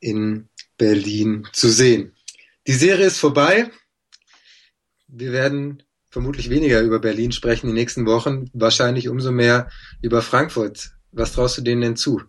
in 0.00 0.48
Berlin 0.76 1.46
zu 1.52 1.68
sehen. 1.68 2.14
Die 2.66 2.72
Serie 2.72 3.06
ist 3.06 3.18
vorbei. 3.18 3.70
Wir 5.06 5.32
werden 5.32 5.82
vermutlich 6.10 6.50
weniger 6.50 6.80
über 6.80 6.98
Berlin 6.98 7.32
sprechen 7.32 7.68
die 7.68 7.72
nächsten 7.72 8.06
Wochen, 8.06 8.50
wahrscheinlich 8.52 9.08
umso 9.08 9.32
mehr 9.32 9.70
über 10.02 10.22
Frankfurt. 10.22 10.92
Was 11.12 11.32
traust 11.32 11.58
du 11.58 11.62
denen 11.62 11.80
denn 11.80 11.96
zu? 11.96 12.22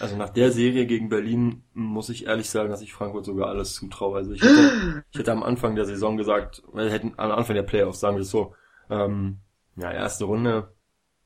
Also 0.00 0.16
nach 0.16 0.30
der 0.30 0.50
Serie 0.50 0.86
gegen 0.86 1.08
Berlin 1.08 1.62
muss 1.72 2.08
ich 2.08 2.26
ehrlich 2.26 2.50
sagen, 2.50 2.70
dass 2.70 2.82
ich 2.82 2.92
Frankfurt 2.92 3.24
sogar 3.24 3.48
alles 3.48 3.74
zutraue. 3.74 4.16
Also 4.16 4.32
ich 4.32 4.42
hätte, 4.42 5.04
ich 5.12 5.18
hätte 5.18 5.32
am 5.32 5.42
Anfang 5.42 5.76
der 5.76 5.84
Saison 5.84 6.16
gesagt, 6.16 6.62
wir 6.72 6.90
hätten 6.90 7.14
am 7.16 7.30
Anfang 7.30 7.54
der 7.54 7.62
Playoffs, 7.62 8.00
sagen 8.00 8.16
wir 8.16 8.22
es 8.22 8.30
so, 8.30 8.54
ähm, 8.90 9.38
ja, 9.76 9.90
erste 9.90 10.24
Runde, 10.24 10.74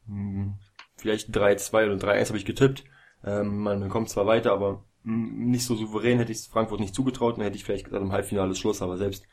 mh, 0.07 0.59
vielleicht 0.97 1.31
3-2 1.31 1.87
oder 1.87 1.95
3-1 1.95 2.29
habe 2.29 2.39
ich 2.39 2.45
getippt. 2.45 2.85
Ähm, 3.25 3.59
man 3.63 3.89
kommt 3.89 4.11
zwar 4.11 4.27
weiter, 4.27 4.53
aber 4.53 4.85
mh, 5.03 5.51
nicht 5.51 5.65
so 5.65 5.75
souverän 5.75 6.19
hätte 6.19 6.33
ich 6.33 6.39
es 6.39 6.47
Frankfurt 6.47 6.81
nicht 6.81 6.95
zugetraut, 6.95 7.37
dann 7.37 7.45
hätte 7.45 7.57
ich 7.57 7.65
vielleicht 7.65 7.85
gesagt, 7.87 8.03
im 8.03 8.13
Halbfinale 8.13 8.53
ist 8.53 8.59
Schluss, 8.59 8.83
aber 8.83 8.97
selbst 8.97 9.25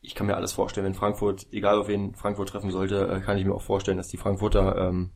ich 0.00 0.14
kann 0.14 0.26
mir 0.26 0.36
alles 0.36 0.52
vorstellen, 0.52 0.86
wenn 0.86 0.94
Frankfurt, 0.94 1.46
egal 1.52 1.78
auf 1.78 1.88
wen 1.88 2.14
Frankfurt 2.14 2.48
treffen 2.48 2.70
sollte, 2.70 3.08
äh, 3.08 3.20
kann 3.20 3.38
ich 3.38 3.44
mir 3.44 3.54
auch 3.54 3.62
vorstellen, 3.62 3.96
dass 3.96 4.08
die 4.08 4.16
Frankfurter 4.16 4.76
ähm, 4.76 5.12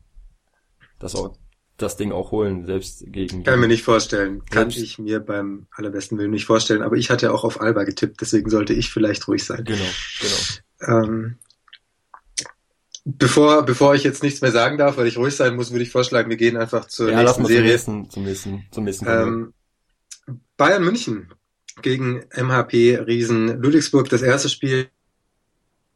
das 0.99 1.15
auch 1.15 1.35
das 1.77 1.95
Ding 1.95 2.11
auch 2.11 2.31
holen, 2.31 2.65
selbst 2.65 3.03
gegen. 3.07 3.43
Kann 3.43 3.59
mir 3.59 3.67
nicht 3.67 3.83
vorstellen. 3.83 4.43
Kann 4.49 4.71
Selbst- 4.71 4.83
ich 4.83 4.99
mir 4.99 5.19
beim 5.19 5.67
allerbesten 5.71 6.17
Willen 6.17 6.31
nicht 6.31 6.45
vorstellen. 6.45 6.81
Aber 6.81 6.95
ich 6.95 7.09
hatte 7.09 7.31
auch 7.31 7.43
auf 7.43 7.61
Alba 7.61 7.83
getippt, 7.83 8.19
deswegen 8.21 8.49
sollte 8.49 8.73
ich 8.73 8.89
vielleicht 8.89 9.27
ruhig 9.27 9.45
sein. 9.45 9.63
Genau, 9.63 9.79
genau. 10.19 11.03
Ähm, 11.03 11.37
Bevor, 13.09 13.63
bevor 13.63 13.95
ich 13.95 14.03
jetzt 14.03 14.21
nichts 14.21 14.41
mehr 14.41 14.51
sagen 14.51 14.77
darf, 14.77 14.97
weil 14.97 15.07
ich 15.07 15.17
ruhig 15.17 15.33
sein 15.33 15.55
muss, 15.55 15.71
würde 15.71 15.83
ich 15.83 15.91
vorschlagen, 15.91 16.29
wir 16.29 16.35
gehen 16.35 16.57
einfach 16.57 16.83
zur 16.87 17.09
ja, 17.09 17.23
nächsten 17.23 17.45
Serie. 17.45 17.77
Zum 17.79 17.93
nächsten, 17.93 18.09
zum 18.09 18.23
nächsten, 18.25 18.65
zum 18.69 18.83
nächsten 18.83 19.07
ähm, 19.07 19.53
Bayern 20.57 20.83
München 20.83 21.31
gegen 21.81 22.25
MHP 22.35 22.97
Riesen 23.07 23.61
Ludwigsburg. 23.61 24.09
Das 24.09 24.23
erste 24.23 24.49
Spiel 24.49 24.89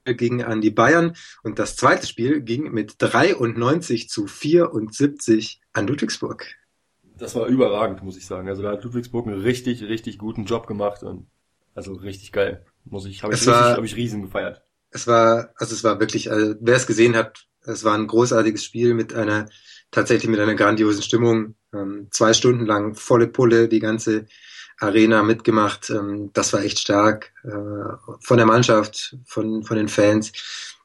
ging 0.06 0.44
an 0.44 0.62
die 0.62 0.72
Bayern 0.72 1.16
und 1.44 1.60
das 1.60 1.76
zweite 1.76 2.08
Spiel 2.08 2.42
ging 2.42 2.72
mit 2.72 2.96
93 3.00 4.10
zu 4.10 4.28
74 4.28 5.62
an 5.74 5.88
Ludwigsburg. 5.88 6.46
Das 7.18 7.36
war 7.36 7.46
überragend, 7.46 8.04
muss 8.04 8.18
ich 8.18 8.26
sagen. 8.26 8.50
Also 8.50 8.64
da 8.64 8.72
hat 8.72 8.84
Ludwigsburg 8.84 9.28
einen 9.28 9.42
richtig, 9.42 9.84
richtig 9.84 10.18
guten 10.18 10.46
Job 10.46 10.66
gemacht 10.66 11.04
und 11.04 11.28
also 11.76 11.94
richtig 11.94 12.32
geil. 12.32 12.66
Muss 12.84 13.06
ich, 13.06 13.24
habe 13.24 13.34
ich, 13.34 13.42
richtig, 13.42 13.56
hab 13.56 13.84
ich 13.84 13.96
riesen 13.96 14.24
gefeiert. 14.24 14.64
Es 14.90 15.08
war, 15.08 15.54
also 15.56 15.74
es 15.74 15.84
war 15.84 16.00
wirklich, 16.00 16.32
also 16.32 16.56
wer 16.60 16.76
es 16.76 16.88
gesehen 16.88 17.16
hat, 17.16 17.46
es 17.64 17.84
war 17.84 17.94
ein 17.94 18.08
großartiges 18.08 18.64
Spiel 18.64 18.94
mit 18.94 19.14
einer, 19.14 19.50
tatsächlich 19.92 20.30
mit 20.30 20.40
einer 20.40 20.56
grandiosen 20.56 21.04
Stimmung. 21.04 21.56
Ähm, 21.74 22.08
zwei 22.12 22.34
Stunden 22.34 22.66
lang 22.66 22.96
volle 22.96 23.28
Pulle, 23.28 23.68
die 23.68 23.80
ganze 23.80 24.26
Arena 24.80 25.24
mitgemacht. 25.24 25.90
Ähm, 25.90 26.32
das 26.34 26.54
war 26.54 26.64
echt 26.64 26.80
stark 26.80 27.34
äh, 27.44 28.16
von 28.22 28.38
der 28.38 28.46
Mannschaft, 28.46 29.18
von, 29.26 29.64
von 29.64 29.78
den 29.78 29.88
Fans. 29.88 30.32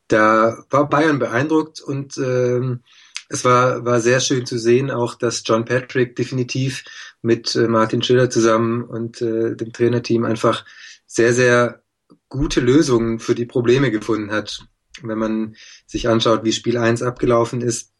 Da 0.09 0.59
war 0.71 0.89
Bayern 0.89 1.19
beeindruckt 1.19 1.81
und 1.81 2.17
ähm, 2.19 2.83
es 3.29 3.45
war, 3.45 3.85
war 3.85 4.01
sehr 4.01 4.21
schön 4.21 4.47
zu 4.47 4.59
sehen, 4.59 4.91
auch 4.91 5.15
dass 5.15 5.43
John 5.45 5.65
Patrick 5.65 6.15
definitiv 6.15 6.85
mit 7.23 7.57
äh, 7.57 7.67
Martin 7.67 8.03
Schiller 8.03 8.31
zusammen 8.31 8.85
und 8.85 9.21
äh, 9.21 9.57
dem 9.57 9.73
Trainerteam 9.73 10.25
einfach 10.25 10.65
sehr, 11.07 11.33
sehr 11.33 11.83
gute 12.29 12.61
Lösungen 12.61 13.19
für 13.19 13.35
die 13.35 13.47
Probleme 13.47 13.91
gefunden 13.91 14.31
hat. 14.31 14.65
Wenn 15.03 15.19
man 15.19 15.57
sich 15.87 16.09
anschaut, 16.09 16.45
wie 16.45 16.53
Spiel 16.53 16.79
1 16.79 17.03
abgelaufen 17.03 17.61
ist, 17.61 17.93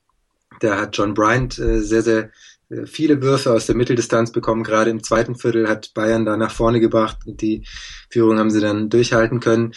da 0.61 0.81
hat 0.81 0.97
John 0.97 1.15
Bryant 1.15 1.59
äh, 1.59 1.81
sehr, 1.81 2.03
sehr 2.03 2.31
äh, 2.69 2.87
viele 2.87 3.23
Würfe 3.23 3.53
aus 3.53 3.67
der 3.67 3.77
Mitteldistanz 3.77 4.33
bekommen. 4.33 4.65
Gerade 4.65 4.91
im 4.91 5.03
zweiten 5.03 5.37
Viertel 5.37 5.69
hat 5.69 5.93
Bayern 5.95 6.25
da 6.25 6.37
nach 6.37 6.53
vorne 6.53 6.81
gebracht 6.81 7.19
und 7.27 7.41
die 7.43 7.67
Führung 8.11 8.39
haben 8.39 8.51
sie 8.51 8.61
dann 8.61 8.89
durchhalten 8.91 9.41
können. 9.41 9.73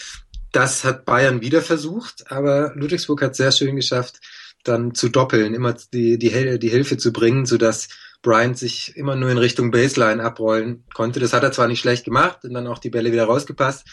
Das 0.51 0.83
hat 0.83 1.05
Bayern 1.05 1.41
wieder 1.41 1.61
versucht, 1.61 2.31
aber 2.31 2.73
Ludwigsburg 2.75 3.21
hat 3.21 3.35
sehr 3.35 3.51
schön 3.51 3.75
geschafft, 3.75 4.19
dann 4.63 4.95
zu 4.95 5.09
doppeln, 5.09 5.53
immer 5.53 5.75
die, 5.93 6.17
die, 6.17 6.59
die 6.59 6.69
Hilfe 6.69 6.97
zu 6.97 7.13
bringen, 7.13 7.45
sodass 7.45 7.87
Bryant 8.21 8.57
sich 8.57 8.97
immer 8.97 9.15
nur 9.15 9.29
in 9.29 9.37
Richtung 9.37 9.71
Baseline 9.71 10.23
abrollen 10.23 10.83
konnte. 10.93 11.19
Das 11.19 11.33
hat 11.33 11.43
er 11.43 11.51
zwar 11.51 11.67
nicht 11.67 11.79
schlecht 11.79 12.03
gemacht 12.03 12.43
und 12.43 12.53
dann 12.53 12.67
auch 12.67 12.79
die 12.79 12.89
Bälle 12.89 13.11
wieder 13.11 13.25
rausgepasst, 13.25 13.87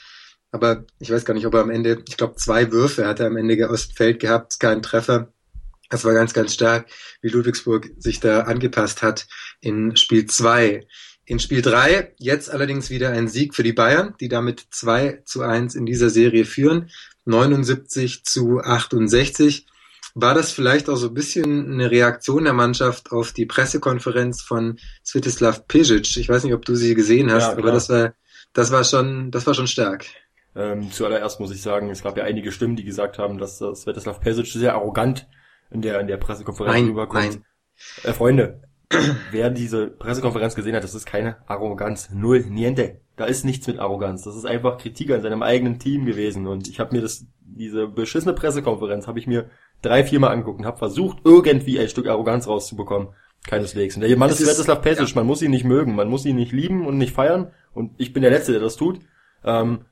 aber 0.51 0.85
ich 0.99 1.11
weiß 1.11 1.25
gar 1.25 1.35
nicht, 1.35 1.47
ob 1.47 1.55
er 1.55 1.61
am 1.61 1.71
Ende, 1.71 2.03
ich 2.09 2.17
glaube 2.17 2.37
zwei 2.37 2.73
Würfe 2.73 3.07
hat 3.07 3.21
er 3.21 3.27
am 3.27 3.37
Ende 3.37 3.69
aus 3.69 3.89
dem 3.89 3.97
Feld 3.97 4.21
gehabt, 4.21 4.59
keinen 4.59 4.83
Treffer. 4.83 5.33
Das 5.89 6.05
war 6.05 6.15
ganz, 6.15 6.33
ganz 6.33 6.55
stark, 6.55 6.87
wie 7.21 7.29
Ludwigsburg 7.29 7.91
sich 7.99 8.21
da 8.21 8.41
angepasst 8.41 9.03
hat 9.03 9.27
in 9.61 9.97
Spiel 9.97 10.27
2. 10.27 10.87
In 11.25 11.41
Spiel 11.41 11.63
3 11.63 12.15
jetzt 12.19 12.51
allerdings 12.51 12.91
wieder 12.91 13.11
ein 13.11 13.29
Sieg 13.29 13.55
für 13.55 13.63
die 13.63 13.73
Bayern, 13.73 14.15
die 14.21 14.29
damit 14.29 14.67
2 14.71 15.23
zu 15.25 15.43
1 15.43 15.75
in 15.75 15.87
dieser 15.87 16.11
Serie 16.11 16.45
führen. 16.45 16.91
79 17.25 18.25
zu 18.25 18.61
68. 18.61 19.67
War 20.15 20.35
das 20.35 20.53
vielleicht 20.53 20.89
auch 20.89 20.97
so 20.97 21.09
ein 21.09 21.15
bisschen 21.15 21.73
eine 21.73 21.91
Reaktion 21.91 22.45
der 22.45 22.53
Mannschaft 22.53 23.13
auf 23.13 23.33
die 23.33 23.45
Pressekonferenz 23.45 24.41
von 24.41 24.79
Svetislav 25.05 25.67
Pesic? 25.67 26.17
Ich 26.17 26.29
weiß 26.29 26.45
nicht, 26.45 26.55
ob 26.55 26.65
du 26.65 26.75
sie 26.75 26.95
gesehen 26.95 27.31
hast, 27.31 27.43
ja, 27.43 27.53
aber 27.53 27.71
das 27.71 27.91
war, 27.91 28.15
das 28.53 28.71
war 28.71 28.85
schon, 28.85 29.31
das 29.31 29.47
war 29.47 29.55
schon 29.55 29.67
stark. 29.67 30.07
Ähm, 30.55 30.91
zuallererst 30.91 31.39
muss 31.39 31.51
ich 31.51 31.61
sagen, 31.61 31.91
es 31.91 32.03
gab 32.03 32.17
ja 32.17 32.25
einige 32.25 32.51
Stimmen, 32.51 32.77
die 32.77 32.85
gesagt 32.85 33.19
haben, 33.19 33.37
dass 33.37 33.61
äh, 33.61 33.75
Svetislav 33.75 34.21
Pesic 34.21 34.47
sehr 34.47 34.75
arrogant 34.75 35.27
in 35.71 35.83
der, 35.83 36.01
in 36.01 36.07
der 36.07 36.17
Pressekonferenz 36.17 36.75
nein, 36.75 36.89
rüberkommt. 36.89 37.25
Nein. 37.25 37.45
Äh, 38.05 38.13
Freunde, 38.13 38.63
wer 39.31 39.51
diese 39.51 39.89
Pressekonferenz 39.89 40.55
gesehen 40.55 40.75
hat, 40.75 40.85
das 40.85 40.95
ist 40.95 41.07
keine 41.07 41.37
Arroganz. 41.47 42.11
Null, 42.13 42.45
niente. 42.49 43.01
Da 43.17 43.25
ist 43.25 43.45
nichts 43.45 43.67
mit 43.67 43.79
Arroganz. 43.79 44.23
Das 44.23 44.37
ist 44.37 44.45
einfach 44.45 44.79
Kritik 44.79 45.11
an 45.11 45.23
seinem 45.23 45.43
eigenen 45.43 45.79
Team 45.79 46.05
gewesen. 46.05 46.47
Und 46.47 46.69
ich 46.69 46.79
habe 46.81 46.95
mir 46.95 47.03
das, 47.03 47.27
diese 47.41 47.89
beschissene 47.89 48.35
Pressekonferenz, 48.35 49.07
habe 49.07 49.19
ich 49.19 49.27
mir 49.27 49.51
drei, 49.83 50.05
viermal 50.05 50.33
angeguckt 50.33 50.61
und 50.61 50.67
habe 50.67 50.77
versucht, 50.77 51.19
irgendwie 51.25 51.81
ein 51.81 51.89
Stück 51.89 52.07
Arroganz 52.07 52.47
rauszubekommen. 52.47 53.09
Keineswegs. 53.47 53.95
Und 53.97 54.03
der 54.03 54.17
Mann 54.17 54.31
ist 54.31 54.39
Svetislav 54.39 54.83
Pesic. 54.83 55.09
Ja. 55.09 55.15
Man 55.15 55.27
muss 55.27 55.41
ihn 55.41 55.51
nicht 55.51 55.65
mögen. 55.65 55.95
Man 55.95 56.09
muss 56.09 56.27
ihn 56.27 56.37
nicht 56.37 56.53
lieben 56.53 56.87
und 56.87 56.99
nicht 56.99 57.15
feiern. 57.15 57.53
Und 57.73 57.93
ich 57.97 58.13
bin 58.13 58.23
der 58.23 58.31
Letzte, 58.31 58.53
der 58.53 58.61
das 58.61 58.77
tut. 58.77 59.01
Ähm, 59.45 59.85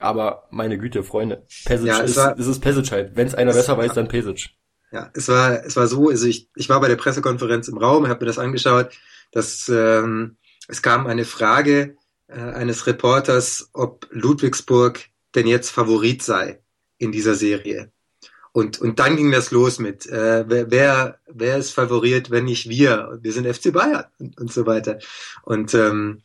aber 0.00 0.48
meine 0.50 0.78
Güte, 0.78 1.04
Freunde, 1.04 1.44
Pesic 1.64 1.86
ja, 1.86 1.98
ist, 1.98 2.16
war, 2.16 2.36
ist 2.38 2.46
es 2.46 2.58
Pesic 2.58 2.90
halt. 2.90 3.12
Wenn 3.14 3.26
es 3.26 3.34
einer 3.34 3.52
besser 3.52 3.76
weiß, 3.76 3.92
dann 3.92 4.08
Pesic. 4.08 4.50
Ja, 4.92 5.10
es 5.14 5.28
war, 5.28 5.64
es 5.64 5.76
war 5.76 5.86
so, 5.86 6.08
also 6.08 6.26
ich, 6.26 6.48
ich 6.56 6.68
war 6.68 6.80
bei 6.80 6.88
der 6.88 6.96
Pressekonferenz 6.96 7.68
im 7.68 7.78
Raum, 7.78 8.08
habe 8.08 8.24
mir 8.24 8.26
das 8.26 8.38
angeschaut, 8.38 8.90
dass 9.30 9.68
ähm, 9.68 10.36
es 10.66 10.82
kam 10.82 11.06
eine 11.06 11.24
Frage 11.24 11.96
äh, 12.26 12.40
eines 12.40 12.86
Reporters, 12.86 13.70
ob 13.72 14.08
Ludwigsburg 14.10 15.00
denn 15.34 15.46
jetzt 15.46 15.70
Favorit 15.70 16.22
sei 16.22 16.60
in 16.98 17.12
dieser 17.12 17.34
Serie. 17.34 17.92
Und, 18.52 18.80
und 18.80 18.98
dann 18.98 19.16
ging 19.16 19.30
das 19.30 19.52
los 19.52 19.78
mit, 19.78 20.06
äh, 20.06 20.44
wer, 20.48 20.70
wer, 20.70 21.18
wer 21.28 21.56
ist 21.56 21.70
Favorit, 21.70 22.30
wenn 22.30 22.46
nicht 22.46 22.68
wir? 22.68 23.18
Wir 23.22 23.32
sind 23.32 23.46
FC 23.46 23.72
Bayern 23.72 24.06
und, 24.18 24.40
und 24.40 24.52
so 24.52 24.66
weiter. 24.66 24.98
Und 25.42 25.72
ähm, 25.74 26.22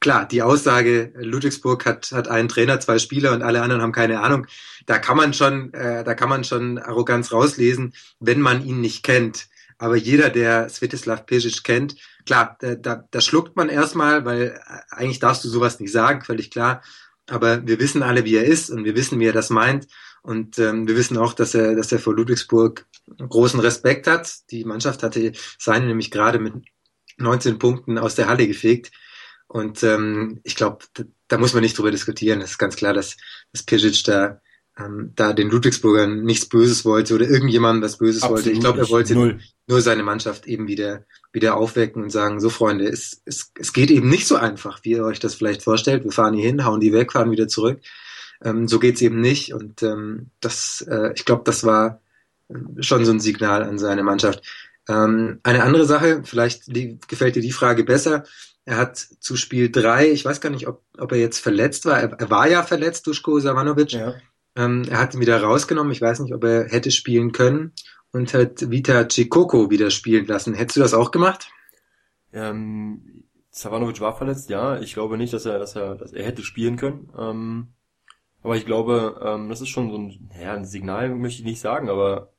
klar, 0.00 0.26
die 0.26 0.42
Aussage, 0.42 1.12
Ludwigsburg 1.16 1.86
hat, 1.86 2.12
hat 2.12 2.28
einen 2.28 2.48
Trainer, 2.48 2.80
zwei 2.80 2.98
Spieler 2.98 3.32
und 3.32 3.42
alle 3.42 3.62
anderen 3.62 3.82
haben 3.82 3.92
keine 3.92 4.20
Ahnung, 4.20 4.46
da 4.86 4.98
kann 4.98 5.16
man 5.16 5.34
schon, 5.34 5.72
äh, 5.74 6.04
da 6.04 6.14
kann 6.14 6.28
man 6.28 6.44
schon 6.44 6.78
Arroganz 6.78 7.32
rauslesen, 7.32 7.94
wenn 8.20 8.40
man 8.40 8.64
ihn 8.64 8.80
nicht 8.80 9.02
kennt. 9.02 9.48
Aber 9.78 9.96
jeder, 9.96 10.30
der 10.30 10.68
Svetislav 10.68 11.26
Pesic 11.26 11.64
kennt, 11.64 11.96
klar, 12.24 12.56
da, 12.60 12.76
da, 12.76 13.04
da 13.10 13.20
schluckt 13.20 13.56
man 13.56 13.68
erstmal, 13.68 14.24
weil 14.24 14.60
äh, 14.66 14.94
eigentlich 14.94 15.18
darfst 15.18 15.44
du 15.44 15.48
sowas 15.48 15.80
nicht 15.80 15.92
sagen, 15.92 16.22
völlig 16.22 16.50
klar. 16.50 16.82
Aber 17.28 17.66
wir 17.66 17.78
wissen 17.80 18.02
alle, 18.02 18.24
wie 18.24 18.36
er 18.36 18.44
ist 18.44 18.70
und 18.70 18.84
wir 18.84 18.94
wissen, 18.96 19.18
wie 19.18 19.26
er 19.26 19.32
das 19.32 19.50
meint. 19.50 19.88
Und 20.22 20.58
ähm, 20.58 20.86
wir 20.86 20.96
wissen 20.96 21.16
auch, 21.16 21.32
dass 21.32 21.54
er, 21.54 21.74
dass 21.74 21.90
er 21.90 21.98
vor 21.98 22.14
Ludwigsburg 22.14 22.86
großen 23.16 23.60
Respekt 23.60 24.06
hat. 24.06 24.50
Die 24.50 24.64
Mannschaft 24.64 25.02
hatte 25.02 25.32
seine 25.58 25.86
nämlich 25.86 26.10
gerade 26.10 26.38
mit 26.38 26.54
19 27.18 27.58
Punkten 27.58 27.98
aus 27.98 28.14
der 28.14 28.28
Halle 28.28 28.46
gefegt. 28.46 28.92
Und 29.52 29.82
ähm, 29.82 30.40
ich 30.44 30.56
glaube, 30.56 30.78
da, 30.94 31.02
da, 31.28 31.36
muss 31.36 31.52
man 31.52 31.62
nicht 31.62 31.76
drüber 31.76 31.90
diskutieren. 31.90 32.40
Es 32.40 32.52
ist 32.52 32.58
ganz 32.58 32.74
klar, 32.74 32.94
dass, 32.94 33.18
dass 33.52 33.62
Pisic 33.62 34.02
da, 34.04 34.40
ähm, 34.78 35.12
da 35.14 35.34
den 35.34 35.50
Ludwigsburgern 35.50 36.22
nichts 36.22 36.48
Böses 36.48 36.86
wollte 36.86 37.14
oder 37.14 37.28
irgendjemandem 37.28 37.82
was 37.82 37.98
Böses 37.98 38.22
Absolut 38.22 38.38
wollte. 38.38 38.50
Ich 38.50 38.60
glaube, 38.60 38.78
er 38.78 38.88
wollte 38.88 39.12
Null. 39.12 39.40
nur 39.66 39.82
seine 39.82 40.04
Mannschaft 40.04 40.46
eben 40.46 40.68
wieder, 40.68 41.04
wieder 41.34 41.58
aufwecken 41.58 42.02
und 42.02 42.08
sagen, 42.08 42.40
so 42.40 42.48
Freunde, 42.48 42.86
es, 42.86 43.20
es, 43.26 43.52
es 43.60 43.74
geht 43.74 43.90
eben 43.90 44.08
nicht 44.08 44.26
so 44.26 44.36
einfach, 44.36 44.80
wie 44.84 44.92
ihr 44.92 45.04
euch 45.04 45.20
das 45.20 45.34
vielleicht 45.34 45.62
vorstellt. 45.62 46.04
Wir 46.04 46.12
fahren 46.12 46.32
hier 46.32 46.46
hin, 46.46 46.64
hauen 46.64 46.80
die 46.80 46.94
weg, 46.94 47.12
fahren 47.12 47.30
wieder 47.30 47.46
zurück. 47.46 47.82
Ähm, 48.42 48.68
so 48.68 48.78
geht's 48.78 49.02
eben 49.02 49.20
nicht. 49.20 49.52
Und 49.52 49.82
ähm, 49.82 50.30
das, 50.40 50.82
äh, 50.88 51.12
ich 51.14 51.26
glaube, 51.26 51.42
das 51.44 51.62
war 51.62 52.00
schon 52.80 53.04
so 53.04 53.12
ein 53.12 53.20
Signal 53.20 53.64
an 53.64 53.78
seine 53.78 54.02
Mannschaft. 54.02 54.42
Ähm, 54.88 55.40
eine 55.42 55.62
andere 55.62 55.84
Sache, 55.84 56.22
vielleicht 56.24 56.74
die, 56.74 56.98
gefällt 57.06 57.36
dir 57.36 57.42
die 57.42 57.52
Frage 57.52 57.84
besser. 57.84 58.24
Er 58.64 58.76
hat 58.76 58.96
zu 58.96 59.36
Spiel 59.36 59.70
drei, 59.72 60.10
ich 60.10 60.24
weiß 60.24 60.40
gar 60.40 60.50
nicht, 60.50 60.68
ob, 60.68 60.82
ob 60.96 61.12
er 61.12 61.18
jetzt 61.18 61.40
verletzt 61.40 61.84
war. 61.84 62.00
Er, 62.00 62.12
er 62.12 62.30
war 62.30 62.48
ja 62.48 62.62
verletzt, 62.62 63.06
Duschko 63.06 63.40
Savanovic. 63.40 63.92
Ja. 63.92 64.14
Ähm, 64.54 64.84
er 64.88 64.98
hat 64.98 65.14
ihn 65.14 65.20
wieder 65.20 65.42
rausgenommen. 65.42 65.92
Ich 65.92 66.00
weiß 66.00 66.20
nicht, 66.20 66.34
ob 66.34 66.44
er 66.44 66.68
hätte 66.68 66.90
spielen 66.90 67.32
können 67.32 67.72
und 68.12 68.34
hat 68.34 68.70
Vita 68.70 69.04
Chikoko 69.04 69.70
wieder 69.70 69.90
spielen 69.90 70.26
lassen. 70.26 70.54
Hättest 70.54 70.76
du 70.76 70.80
das 70.80 70.94
auch 70.94 71.10
gemacht? 71.10 71.50
Ähm, 72.32 73.24
Savanovic 73.50 74.00
war 74.00 74.16
verletzt, 74.16 74.48
ja. 74.48 74.78
Ich 74.80 74.94
glaube 74.94 75.18
nicht, 75.18 75.32
dass 75.32 75.44
er, 75.44 75.58
dass 75.58 75.74
er, 75.74 75.96
dass 75.96 76.12
er 76.12 76.24
hätte 76.24 76.42
spielen 76.42 76.76
können. 76.76 77.10
Ähm, 77.18 77.68
aber 78.42 78.56
ich 78.56 78.66
glaube, 78.66 79.20
ähm, 79.24 79.48
das 79.48 79.60
ist 79.60 79.68
schon 79.68 79.90
so 79.90 79.98
ein, 79.98 80.30
ja, 80.40 80.54
ein 80.54 80.64
Signal, 80.64 81.14
möchte 81.14 81.40
ich 81.40 81.46
nicht 81.46 81.60
sagen, 81.60 81.88
aber 81.88 82.32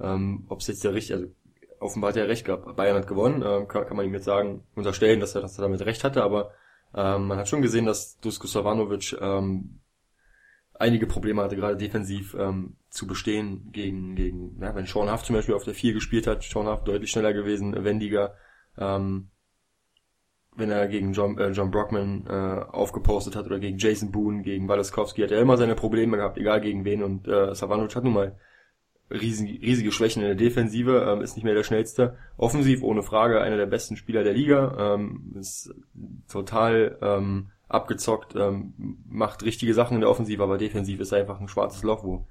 ähm, 0.00 0.44
ob 0.48 0.60
es 0.60 0.66
jetzt 0.66 0.84
der 0.84 0.94
richtige, 0.94 1.18
also 1.18 1.32
offenbar 1.80 2.10
hat 2.10 2.16
er 2.16 2.28
recht 2.28 2.44
gehabt. 2.44 2.76
Bayern 2.76 2.96
hat 2.96 3.08
gewonnen, 3.08 3.42
ähm, 3.44 3.66
kann, 3.66 3.86
kann, 3.86 3.96
man 3.96 4.06
ihm 4.06 4.14
jetzt 4.14 4.26
sagen, 4.26 4.62
unterstellen, 4.74 5.18
dass 5.18 5.34
er, 5.34 5.40
dass 5.40 5.58
er 5.58 5.62
damit 5.62 5.80
recht 5.84 6.04
hatte, 6.04 6.22
aber 6.22 6.52
ähm, 6.94 7.26
man 7.26 7.38
hat 7.38 7.48
schon 7.48 7.62
gesehen, 7.62 7.86
dass 7.86 8.20
Dusko 8.20 8.46
Savanovic 8.46 9.16
ähm, 9.20 9.80
einige 10.78 11.06
Probleme 11.06 11.42
hatte, 11.42 11.56
gerade 11.56 11.76
defensiv 11.76 12.34
ähm, 12.34 12.76
zu 12.90 13.06
bestehen 13.06 13.70
gegen, 13.72 14.14
gegen 14.14 14.58
ja, 14.60 14.74
wenn 14.74 14.86
Sean 14.86 15.10
Huff 15.12 15.22
zum 15.22 15.36
Beispiel 15.36 15.54
auf 15.54 15.64
der 15.64 15.74
4 15.74 15.94
gespielt 15.94 16.26
hat, 16.26 16.42
Sean 16.42 16.66
Huff 16.66 16.84
deutlich 16.84 17.10
schneller 17.10 17.32
gewesen, 17.32 17.84
wendiger, 17.84 18.34
ähm, 18.78 19.30
wenn 20.56 20.70
er 20.70 20.88
gegen 20.88 21.12
John, 21.12 21.38
äh, 21.38 21.50
John 21.50 21.70
Brockman 21.70 22.26
äh, 22.26 22.64
aufgepostet 22.72 23.36
hat 23.36 23.46
oder 23.46 23.60
gegen 23.60 23.78
Jason 23.78 24.10
Boone, 24.10 24.42
gegen 24.42 24.68
Walaskowski, 24.68 25.22
hat 25.22 25.30
er 25.30 25.40
immer 25.40 25.56
seine 25.56 25.76
Probleme 25.76 26.16
gehabt, 26.16 26.38
egal 26.38 26.60
gegen 26.60 26.84
wen 26.84 27.02
und 27.02 27.28
äh, 27.28 27.54
Savanovic 27.54 27.94
hat 27.94 28.04
nun 28.04 28.14
mal 28.14 28.38
riesige, 29.10 29.60
riesige 29.60 29.92
Schwächen 29.92 30.22
in 30.22 30.28
der 30.28 30.36
Defensive, 30.36 31.06
ähm, 31.08 31.22
ist 31.22 31.36
nicht 31.36 31.44
mehr 31.44 31.54
der 31.54 31.64
schnellste. 31.64 32.16
Offensiv 32.36 32.82
ohne 32.82 33.02
Frage 33.02 33.40
einer 33.40 33.56
der 33.56 33.66
besten 33.66 33.96
Spieler 33.96 34.24
der 34.24 34.34
Liga, 34.34 34.94
ähm, 34.94 35.32
ist 35.38 35.74
total 36.28 36.98
ähm, 37.02 37.50
abgezockt, 37.68 38.34
ähm, 38.36 38.74
macht 39.08 39.42
richtige 39.44 39.74
Sachen 39.74 39.94
in 39.94 40.00
der 40.00 40.10
Offensive, 40.10 40.42
aber 40.42 40.58
defensiv 40.58 41.00
ist 41.00 41.12
einfach 41.12 41.40
ein 41.40 41.48
schwarzes 41.48 41.82
Loch, 41.82 42.04
wo 42.04 42.26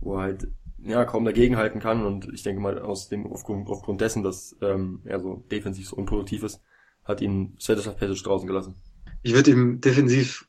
wo 0.00 0.16
er 0.16 0.22
halt 0.22 0.48
ja 0.80 1.04
kaum 1.04 1.24
dagegenhalten 1.24 1.80
kann 1.80 2.06
und 2.06 2.32
ich 2.32 2.42
denke 2.42 2.60
mal 2.60 2.78
aus 2.78 3.08
dem 3.08 3.26
aufgrund, 3.26 3.68
aufgrund 3.68 4.00
dessen, 4.00 4.22
dass 4.22 4.56
ähm, 4.62 5.00
er 5.04 5.20
so 5.20 5.44
defensiv 5.50 5.88
so 5.88 5.96
unproduktiv 5.96 6.44
ist, 6.44 6.60
hat 7.04 7.20
ihn 7.20 7.56
Svetislav 7.60 7.96
Pesic 7.96 8.22
draußen 8.22 8.46
gelassen. 8.46 8.76
Ich 9.22 9.34
würde 9.34 9.50
ihm 9.50 9.80
defensiv 9.80 10.48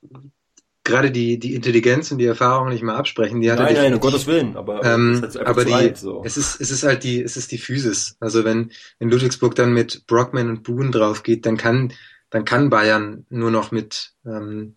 gerade 0.90 1.12
die, 1.12 1.40
die 1.40 1.56
Intelligenz 1.56 2.12
und 2.12 2.18
die 2.18 2.26
Erfahrung 2.26 2.70
nicht 2.70 2.84
mal 2.84 2.96
absprechen. 2.96 3.42
Die 3.42 3.52
hat 3.52 3.60
nein, 3.60 3.74
nein, 3.74 3.94
um 3.94 4.00
Gottes 4.00 4.28
Willen, 4.28 4.58
aber, 4.58 4.84
ähm, 4.84 5.22
halt 5.22 5.38
aber 5.38 5.66
die, 5.66 5.72
weit, 5.72 5.98
so. 5.98 6.24
es 6.26 6.38
ist, 6.38 6.60
es 6.60 6.72
ist 6.72 6.84
halt 6.84 7.04
die, 7.04 7.22
es 7.22 7.38
ist 7.38 7.52
die 7.52 7.58
Physis. 7.58 8.18
Also 8.20 8.44
wenn, 8.44 8.72
wenn 9.00 9.10
Ludwigsburg 9.10 9.56
dann 9.56 9.74
mit 9.74 10.06
Brockman 10.08 10.50
und 10.50 10.64
Boone 10.64 10.92
drauf 10.92 11.24
geht, 11.24 11.46
dann 11.46 11.58
kann, 11.58 11.94
dann 12.30 12.46
kann 12.46 12.70
Bayern 12.70 13.26
nur 13.30 13.52
noch 13.52 13.72
mit, 13.72 14.14
ähm, 14.26 14.76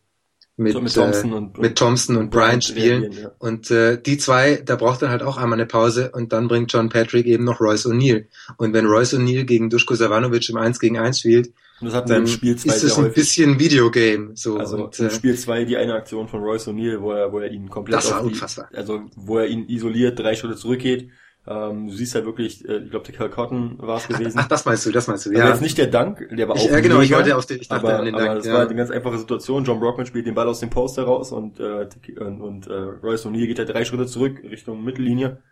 mit, 0.63 0.73
So 0.73 0.81
mit 0.81 0.95
Thompson 0.95 1.33
äh, 1.33 1.35
und- 1.35 1.59
mit 1.59 1.77
Thompson 1.77 2.17
und, 2.17 2.23
und 2.25 2.31
Bryant 2.31 2.65
spielen. 2.65 3.03
reagieren, 3.03 3.25
ja. 3.25 3.33
Und 3.39 3.71
äh, 3.71 4.01
die 4.01 4.19
zwei, 4.19 4.63
da 4.65 4.77
braucht 4.77 5.03
dann 5.03 5.11
halt 5.11 5.23
auch 5.23 5.37
einmal 5.37 5.59
eine 5.59 5.67
Pause 5.67 6.11
und 6.15 6.33
dann 6.33 6.49
bringt 6.49 6.73
John 6.73 6.89
Patrick 6.89 7.27
eben 7.27 7.45
noch 7.45 7.61
Royce 7.61 7.87
O'Neal. 7.87 8.25
Und 8.57 8.73
wenn 8.73 8.87
Royce 8.87 9.15
O'Neal 9.15 9.45
gegen 9.45 9.69
Duško 9.71 9.95
Savanovic 9.95 10.49
im 10.49 10.57
1 10.57 10.79
gegen 10.81 10.99
1 10.99 11.19
spielt, 11.21 11.51
dann 11.81 12.09
im 12.23 12.27
Spiel 12.29 12.55
2 12.57 12.69
ist 12.75 12.83
es 12.85 12.97
ein 12.97 13.05
häufig. 13.07 13.15
bisschen 13.17 13.59
Videogame. 13.59 14.31
So. 14.35 14.57
Also 14.57 14.85
und, 14.85 14.99
im 15.01 15.07
äh, 15.07 15.11
Spiel 15.11 15.37
2 15.37 15.65
die 15.65 15.77
eine 15.77 15.95
Aktion 15.95 16.29
von 16.29 16.41
Royce 16.41 16.69
O'Neal, 16.69 17.01
wo 17.01 17.11
er, 17.13 17.33
wo 17.33 17.41
er 17.41 17.51
ihn 17.51 17.69
komplett 17.69 17.99
Das 17.99 18.11
war 18.11 18.21
auf 18.21 18.27
die, 18.27 18.33
unfassbar. 18.35 18.69
also 18.73 19.01
wo 19.17 19.39
er 19.39 19.49
ihn 19.49 19.69
isoliert, 19.69 20.17
drei 20.19 20.35
Schritte 20.37 20.55
zurückgeht. 20.57 21.11
Ähm, 21.45 21.89
du 21.89 21.93
siehst 21.95 22.15
halt 22.15 22.25
wirklich, 22.25 22.67
äh, 22.69 22.79
ich 22.85 22.91
glaube, 22.91 23.05
der 23.05 23.15
Cal 23.17 23.29
Cotton 23.31 23.77
war 23.79 23.97
es 23.97 24.07
gewesen. 24.07 24.39
ach, 24.39 24.47
das 24.47 24.65
meinst 24.65 24.87
du, 24.87 24.93
das 24.93 25.09
meinst 25.09 25.27
du, 25.27 25.31
Also 25.31 25.43
ja. 25.43 25.49
jetzt 25.49 25.61
nicht 25.61 25.77
der 25.77 25.89
Dank, 25.89 26.29
der 26.31 26.49
war 26.49 26.55
Ich- 26.55 26.63
auch 26.63 26.71
ja, 26.71 26.79
genau, 26.81 27.01
ich 27.01 27.11
mega, 27.11 27.17
wollte 27.19 27.37
auf 27.37 27.47
den- 27.47 27.61
ich 27.61 27.67
dachte 27.69 27.85
aber, 27.89 27.99
an 27.99 28.05
den 28.05 28.15
aber 28.15 28.25
Dank, 28.27 28.37
das 28.39 28.47
ja. 28.47 28.55
war 28.55 28.61
eine 28.67 28.75
ganz 28.77 28.91
einfache 28.93 29.19
Situation. 29.19 29.65
John 29.65 29.81
Brockman 29.81 30.07
spielt 30.07 30.27
den 30.27 30.35
Ball 30.37 30.47
aus 30.49 30.61
dem 30.61 30.71
Poster 30.71 31.03
raus 31.03 31.33
und, 31.33 31.59
äh, 31.59 31.89
und, 32.21 32.41
und 32.41 32.67
äh, 32.69 32.73
Royce 32.73 33.27
O'Neal 33.27 33.47
geht 33.49 33.59
halt 33.59 33.71
drei 33.71 33.85
Schritte 33.85 34.07
zurück 34.07 34.41
Richtung 34.45 34.85
Mittellinie. 34.85 35.43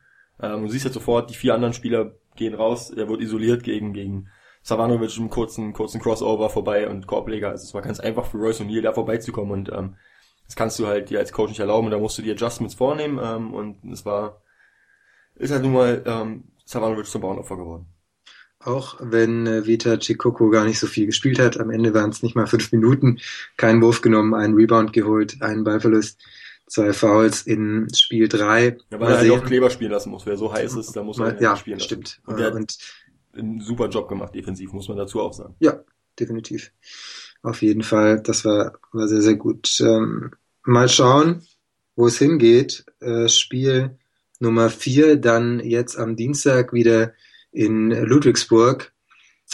Ähm, 0.41 0.63
du 0.63 0.69
siehst 0.69 0.85
halt 0.85 0.95
sofort, 0.95 1.29
die 1.29 1.35
vier 1.35 1.55
anderen 1.55 1.75
Spieler 1.75 2.13
gehen 2.37 2.55
raus, 2.55 2.91
er 2.91 3.09
wird 3.09 3.21
isoliert 3.21 3.65
gegen, 3.65 3.93
gegen 3.93 4.29
Savanovic 4.63 5.17
im 5.19 5.29
kurzen, 5.29 5.73
kurzen 5.73 6.01
Crossover 6.01 6.51
vorbei 6.51 6.89
und 6.89 7.09
Korbleger. 7.09 7.49
Also 7.51 7.65
es 7.65 7.75
war 7.75 7.83
ganz 7.83 7.99
einfach 7.99 8.27
für 8.27 8.39
Royce 8.39 8.61
O'Neal 8.61 8.83
da 8.83 8.93
vorbeizukommen 8.93 9.51
und 9.51 9.73
ähm, 9.73 9.97
das 10.47 10.55
kannst 10.55 10.79
du 10.79 10.87
halt 10.87 11.11
dir 11.11 11.19
als 11.19 11.33
Coach 11.33 11.49
nicht 11.51 11.61
erlauben 11.61 11.87
und 11.87 11.91
da 11.91 11.99
musst 11.99 12.17
du 12.17 12.23
die 12.23 12.31
Adjustments 12.31 12.75
vornehmen 12.77 13.19
ähm, 13.23 13.53
und 13.55 13.77
es 13.93 14.05
war, 14.07 14.41
ist 15.41 15.51
halt 15.51 15.63
nun 15.63 15.73
mal 15.73 16.03
ähm, 16.07 16.45
Savanovic 16.65 17.07
zum 17.07 17.21
Bauernopfer 17.23 17.57
geworden. 17.57 17.87
Auch 18.63 18.97
wenn 19.01 19.47
äh, 19.47 19.67
Vita 19.67 19.97
Chikoko 19.97 20.51
gar 20.51 20.65
nicht 20.65 20.79
so 20.79 20.87
viel 20.87 21.07
gespielt 21.07 21.39
hat. 21.39 21.59
Am 21.59 21.71
Ende 21.71 21.95
waren 21.95 22.11
es 22.11 22.23
nicht 22.23 22.37
mal 22.37 22.47
fünf 22.47 22.71
Minuten. 22.73 23.19
Keinen 23.57 23.81
Wurf 23.81 24.03
genommen, 24.03 24.35
einen 24.35 24.55
Rebound 24.55 24.93
geholt, 24.93 25.41
einen 25.41 25.65
Ballverlust, 25.65 26.21
zwei 26.67 26.93
Fouls 26.93 27.43
in 27.43 27.89
Spiel 27.95 28.29
drei. 28.29 28.77
Ja, 28.91 29.01
weil 29.01 29.01
Mal 29.01 29.11
er 29.13 29.17
halt 29.19 29.21
sehen. 29.31 29.41
auch 29.41 29.45
Kleber 29.45 29.71
spielen 29.71 29.91
lassen 29.93 30.11
muss. 30.11 30.27
Wer 30.27 30.37
so 30.37 30.53
heiß 30.53 30.75
ist, 30.75 30.93
da 30.95 31.03
muss 31.03 31.19
er 31.19 31.25
Mal, 31.27 31.37
ihn 31.37 31.43
ja, 31.43 31.57
spielen 31.57 31.79
lassen. 31.79 31.87
stimmt. 31.87 32.21
Und 32.27 32.35
Und, 32.35 32.41
der 32.41 32.55
und 32.55 32.79
einen 33.33 33.61
super 33.61 33.89
Job 33.89 34.09
gemacht, 34.09 34.35
defensiv, 34.35 34.73
muss 34.73 34.89
man 34.89 34.99
dazu 34.99 35.21
auch 35.21 35.33
sagen. 35.33 35.55
ja, 35.61 35.81
definitiv. 36.19 36.73
Auf 37.43 37.63
jeden 37.63 37.83
Fall, 37.83 38.21
das 38.21 38.45
war, 38.45 38.79
war 38.93 39.09
sehr, 39.09 39.23
sehr 39.23 39.37
gut. 39.37 39.81
Ähm, 39.81 40.33
mal 40.65 40.91
schauen, 40.91 41.43
wo 41.97 42.07
es 42.09 42.19
hingeht. 42.19 42.85
Äh, 43.01 43.29
Spiel 43.31 43.97
Nummer 44.41 44.71
vier, 44.71 45.17
dann 45.17 45.61
jetzt 45.61 45.97
am 45.97 46.17
Dienstag 46.17 46.73
wieder 46.73 47.13
in 47.53 47.91
Ludwigsburg. 47.91 48.93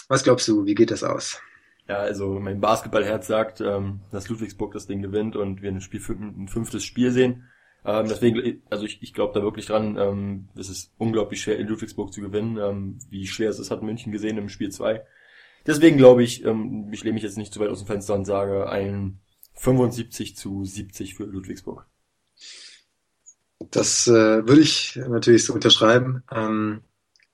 Was 0.08 0.22
glaubst 0.22 0.46
du, 0.46 0.64
wie 0.64 0.76
geht 0.76 0.92
das 0.92 1.02
aus? 1.02 1.40
Ja, 1.88 1.98
also 1.98 2.38
mein 2.38 2.60
Basketballherz 2.60 3.26
sagt, 3.26 3.60
ähm, 3.60 4.00
dass 4.12 4.28
Ludwigsburg 4.28 4.72
das 4.72 4.86
Ding 4.86 5.02
gewinnt 5.02 5.34
und 5.34 5.60
wir 5.60 5.70
ein, 5.70 5.80
Spiel, 5.80 6.00
ein 6.08 6.46
fünftes 6.46 6.84
Spiel 6.84 7.10
sehen. 7.10 7.48
Ähm, 7.84 8.06
deswegen, 8.08 8.62
also 8.70 8.84
ich, 8.84 9.02
ich 9.02 9.12
glaube 9.12 9.34
da 9.34 9.42
wirklich 9.42 9.66
dran, 9.66 9.96
ähm, 9.98 10.48
es 10.56 10.68
ist 10.68 10.92
unglaublich 10.98 11.40
schwer 11.40 11.58
in 11.58 11.66
Ludwigsburg 11.66 12.12
zu 12.12 12.20
gewinnen. 12.20 13.00
Wie 13.10 13.26
schwer 13.26 13.50
es 13.50 13.58
ist, 13.58 13.72
hat 13.72 13.82
München 13.82 14.12
gesehen 14.12 14.38
im 14.38 14.48
Spiel 14.48 14.70
2. 14.70 15.04
Deswegen 15.66 15.96
glaube 15.96 16.22
ich, 16.22 16.44
ich 16.44 17.04
lehne 17.04 17.14
mich 17.14 17.24
jetzt 17.24 17.38
nicht 17.38 17.52
zu 17.52 17.58
weit 17.58 17.70
aus 17.70 17.80
dem 17.80 17.88
Fenster 17.88 18.14
und 18.14 18.24
sage 18.24 18.68
ein 18.68 19.18
75 19.54 20.36
zu 20.36 20.64
70 20.64 21.16
für 21.16 21.24
Ludwigsburg. 21.24 21.86
Das 23.58 24.06
äh, 24.06 24.46
würde 24.46 24.60
ich 24.60 24.96
natürlich 24.96 25.44
so 25.44 25.54
unterschreiben. 25.54 26.22
Ähm, 26.30 26.82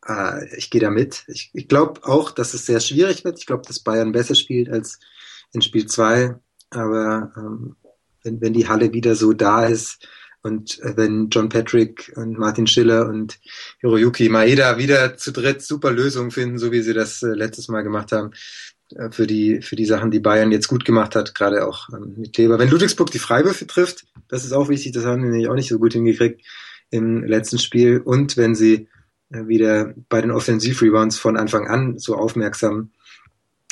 äh, 0.07 0.57
ich 0.57 0.71
gehe 0.71 0.81
da 0.81 0.91
mit. 0.91 1.25
Ich, 1.29 1.51
ich 1.53 1.69
glaube 1.69 2.01
auch, 2.05 2.31
dass 2.31 2.55
es 2.55 2.67
sehr 2.67 2.81
schwierig 2.81 3.25
wird. 3.25 3.39
Ich 3.39 3.47
glaube, 3.47 3.65
dass 3.67 3.81
Bayern 3.81 4.13
besser 4.13 4.35
spielt 4.35 4.69
als 4.69 5.01
in 5.53 5.63
Spiel 5.63 5.87
2. 5.87 6.37
Aber 6.71 7.33
ähm, 7.37 7.77
wenn, 8.23 8.41
wenn 8.41 8.53
die 8.53 8.69
Halle 8.69 8.93
wieder 8.93 9.15
so 9.15 9.33
da 9.33 9.67
ist 9.67 10.07
und 10.43 10.81
äh, 10.81 10.97
wenn 10.97 11.29
John 11.29 11.49
Patrick 11.49 12.13
und 12.17 12.39
Martin 12.39 12.67
Schiller 12.67 13.09
und 13.09 13.39
Hiroyuki 13.81 14.29
Maeda 14.29 14.79
wieder 14.79 15.17
zu 15.17 15.33
dritt 15.33 15.63
super 15.63 15.91
Lösungen 15.91 16.31
finden, 16.31 16.59
so 16.59 16.73
wie 16.73 16.83
sie 16.83 16.95
das 16.95 17.23
äh, 17.23 17.29
letztes 17.29 17.69
Mal 17.69 17.83
gemacht 17.83 18.13
haben, 18.13 18.33
für 19.11 19.27
die, 19.27 19.63
für 19.63 19.77
die 19.77 19.85
Sachen, 19.85 20.11
die 20.11 20.21
Bayern 20.21 20.53
jetzt 20.53 20.69
gut 20.69 20.85
gemacht 20.85 21.15
hat, 21.15 21.35
gerade 21.35 21.67
auch 21.67 21.89
ähm, 21.91 22.15
mit 22.17 22.33
Kleber. 22.33 22.59
Wenn 22.59 22.71
Ludwigsburg 22.71 23.11
die 23.11 23.19
Freiwürfe 23.19 23.67
trifft, 23.67 24.07
das 24.29 24.45
ist 24.45 24.53
auch 24.53 24.69
wichtig, 24.69 24.93
das 24.93 25.05
haben 25.05 25.23
wir 25.23 25.31
nämlich 25.31 25.49
auch 25.49 25.55
nicht 25.55 25.69
so 25.69 25.79
gut 25.79 25.93
hingekriegt 25.93 26.45
im 26.91 27.25
letzten 27.25 27.59
Spiel. 27.59 28.01
Und 28.01 28.37
wenn 28.37 28.55
sie 28.55 28.89
äh, 29.31 29.47
wieder 29.47 29.95
bei 30.09 30.21
den 30.21 30.31
Offensivrebounds 30.31 31.19
von 31.19 31.37
Anfang 31.37 31.67
an 31.67 31.99
so 31.99 32.17
aufmerksam 32.17 32.91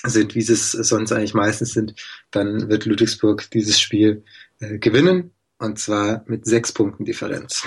sind, 0.05 0.35
wie 0.35 0.43
sie 0.43 0.55
es 0.55 0.73
sonst 0.73 1.13
eigentlich 1.13 1.35
meistens 1.35 1.73
sind, 1.73 1.95
dann 2.31 2.69
wird 2.69 2.87
Ludwigsburg 2.87 3.51
dieses 3.51 3.81
Spiel 3.81 4.25
äh, 4.61 4.79
gewinnen. 4.79 5.33
Und 5.59 5.79
zwar 5.79 6.25
mit 6.27 6.47
sechs 6.47 6.73
Punkten 6.73 7.05
Differenz. 7.05 7.65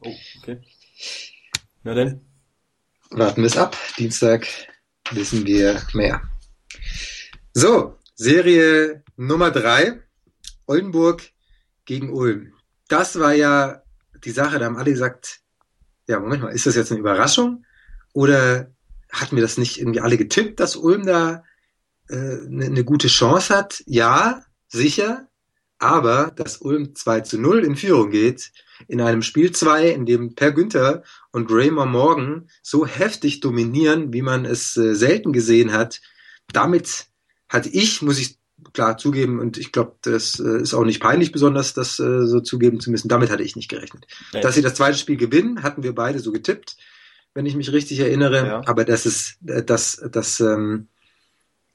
Oh, 0.00 0.14
okay. 0.40 0.60
Na 1.82 1.92
denn, 1.92 2.22
Warten 3.16 3.42
wir 3.42 3.46
es 3.46 3.56
ab. 3.56 3.76
Dienstag 3.96 4.48
wissen 5.12 5.46
wir 5.46 5.80
mehr. 5.92 6.20
So, 7.52 7.98
Serie 8.14 9.02
Nummer 9.16 9.50
drei. 9.50 10.00
Oldenburg 10.66 11.22
gegen 11.84 12.10
Ulm. 12.10 12.54
Das 12.88 13.18
war 13.18 13.34
ja 13.34 13.82
die 14.24 14.30
Sache, 14.30 14.58
da 14.58 14.66
haben 14.66 14.76
alle 14.76 14.90
gesagt, 14.90 15.40
ja, 16.06 16.20
Moment 16.20 16.42
mal, 16.42 16.48
ist 16.48 16.66
das 16.66 16.76
jetzt 16.76 16.90
eine 16.90 17.00
Überraschung? 17.00 17.64
Oder 18.12 18.72
hatten 19.10 19.36
wir 19.36 19.42
das 19.42 19.58
nicht 19.58 19.78
irgendwie 19.78 20.00
alle 20.00 20.16
getippt, 20.16 20.60
dass 20.60 20.76
Ulm 20.76 21.06
da 21.06 21.44
äh, 22.08 22.14
eine, 22.14 22.66
eine 22.66 22.84
gute 22.84 23.08
Chance 23.08 23.54
hat? 23.54 23.82
Ja, 23.86 24.44
sicher. 24.68 25.28
Aber 25.78 26.32
dass 26.34 26.58
Ulm 26.58 26.94
2 26.94 27.20
zu 27.20 27.38
0 27.38 27.64
in 27.64 27.76
Führung 27.76 28.10
geht, 28.10 28.52
in 28.88 29.00
einem 29.00 29.22
Spiel 29.22 29.52
2, 29.52 29.90
in 29.90 30.06
dem 30.06 30.34
Per 30.34 30.52
Günther 30.52 31.02
und 31.32 31.50
Raymond 31.50 31.92
Morgan 31.92 32.48
so 32.62 32.86
heftig 32.86 33.40
dominieren, 33.40 34.12
wie 34.12 34.22
man 34.22 34.44
es 34.44 34.76
äh, 34.76 34.94
selten 34.94 35.32
gesehen 35.32 35.72
hat, 35.72 36.00
damit 36.52 37.06
hatte 37.48 37.68
ich, 37.68 38.02
muss 38.02 38.18
ich 38.18 38.38
klar 38.72 38.96
zugeben, 38.96 39.38
und 39.40 39.58
ich 39.58 39.72
glaube, 39.72 39.96
das 40.02 40.40
äh, 40.40 40.62
ist 40.62 40.74
auch 40.74 40.84
nicht 40.84 41.00
peinlich 41.00 41.32
besonders, 41.32 41.74
das 41.74 41.98
äh, 41.98 42.26
so 42.26 42.40
zugeben 42.40 42.80
zu 42.80 42.90
müssen, 42.90 43.08
damit 43.08 43.30
hatte 43.30 43.42
ich 43.42 43.56
nicht 43.56 43.68
gerechnet. 43.68 44.06
Nein. 44.32 44.42
Dass 44.42 44.54
sie 44.54 44.62
das 44.62 44.74
zweite 44.74 44.96
Spiel 44.96 45.16
gewinnen, 45.16 45.62
hatten 45.62 45.82
wir 45.82 45.94
beide 45.94 46.18
so 46.18 46.32
getippt, 46.32 46.76
wenn 47.34 47.46
ich 47.46 47.56
mich 47.56 47.72
richtig 47.72 48.00
erinnere. 48.00 48.46
Ja. 48.46 48.62
Aber 48.66 48.84
dass 48.84 49.06
es, 49.06 49.36
äh, 49.46 49.62
dass, 49.62 50.02
dass, 50.10 50.40
ähm, 50.40 50.88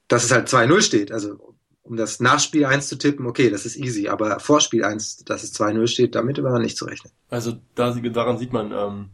dass 0.08 0.24
es 0.24 0.32
halt 0.32 0.48
2-0 0.48 0.82
steht, 0.82 1.12
also 1.12 1.56
um 1.84 1.98
das 1.98 2.20
Nachspiel 2.20 2.66
1 2.66 2.88
zu 2.88 2.98
tippen, 2.98 3.26
okay, 3.26 3.50
das 3.50 3.66
ist 3.66 3.76
easy, 3.76 4.10
aber 4.10 4.40
Vorspiel 4.40 4.84
1, 4.84 5.26
dass 5.26 5.44
es 5.44 5.54
2-0 5.60 5.88
steht, 5.88 6.16
damit 6.16 6.42
war 6.42 6.60
nicht 6.60 6.78
zu 6.78 6.86
rechnen. 6.86 7.12
Also 7.30 7.60
da, 7.76 7.92
daran 7.92 8.38
sieht 8.38 8.54
man, 8.54 8.72
ähm, 8.72 9.10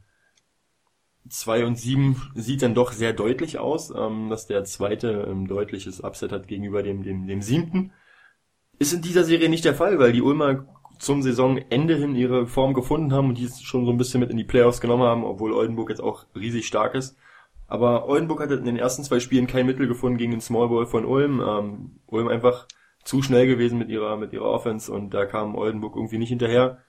2 1.30 1.66
und 1.66 1.78
7 1.78 2.32
sieht 2.36 2.62
dann 2.62 2.76
doch 2.76 2.92
sehr 2.92 3.14
deutlich 3.14 3.58
aus, 3.58 3.92
ähm, 3.96 4.30
dass 4.30 4.48
der 4.48 4.64
zweite 4.64 5.26
ein 5.28 5.48
deutliches 5.48 6.02
Upset 6.04 6.32
hat 6.32 6.48
gegenüber 6.48 6.84
dem, 6.84 7.04
dem, 7.04 7.28
dem 7.28 7.42
siebten. 7.42 7.92
Ist 8.78 8.94
in 8.94 9.02
dieser 9.02 9.24
Serie 9.24 9.50
nicht 9.50 9.66
der 9.66 9.76
Fall, 9.76 10.00
weil 10.00 10.12
die 10.12 10.22
Ulmer 10.22 10.68
zum 11.00 11.22
Saisonende 11.22 11.96
hin 11.96 12.16
ihre 12.16 12.48
Form 12.48 12.74
gefunden 12.74 13.14
haben 13.14 13.30
und 13.30 13.38
die 13.38 13.46
es 13.46 13.62
schon 13.62 13.86
so 13.86 13.92
ein 13.92 13.98
bisschen 13.98 14.20
mit 14.20 14.30
in 14.30 14.38
die 14.38 14.44
Playoffs 14.44 14.82
genommen 14.82 15.04
haben, 15.04 15.24
obwohl 15.24 15.54
Oldenburg 15.54 15.90
jetzt 15.90 16.02
auch 16.02 16.26
riesig 16.36 16.68
stark 16.68 16.96
ist. 16.96 17.18
Aber 17.68 18.08
Oldenburg 18.08 18.42
hat 18.42 18.52
in 18.52 18.66
den 18.66 18.78
ersten 18.78 19.04
zwei 19.04 19.20
Spielen 19.20 19.48
kein 19.48 19.66
Mittel 19.66 19.88
gefunden 19.88 20.18
gegen 20.18 20.32
den 20.32 20.42
Small 20.42 20.70
Ball 20.70 20.86
von 20.86 21.06
Ulm. 21.06 21.42
Ähm, 21.42 22.00
Ulm 22.06 22.28
einfach 22.28 22.68
zu 23.04 23.22
schnell 23.22 23.48
gewesen 23.48 23.78
mit 23.78 23.90
ihrer, 23.90 24.18
mit 24.18 24.34
ihrer 24.34 24.46
Offense 24.46 24.92
und 24.92 25.14
da 25.14 25.26
kam 25.26 25.56
Oldenburg 25.56 25.96
irgendwie 25.96 26.18
nicht 26.18 26.30
hinterher. 26.30 26.80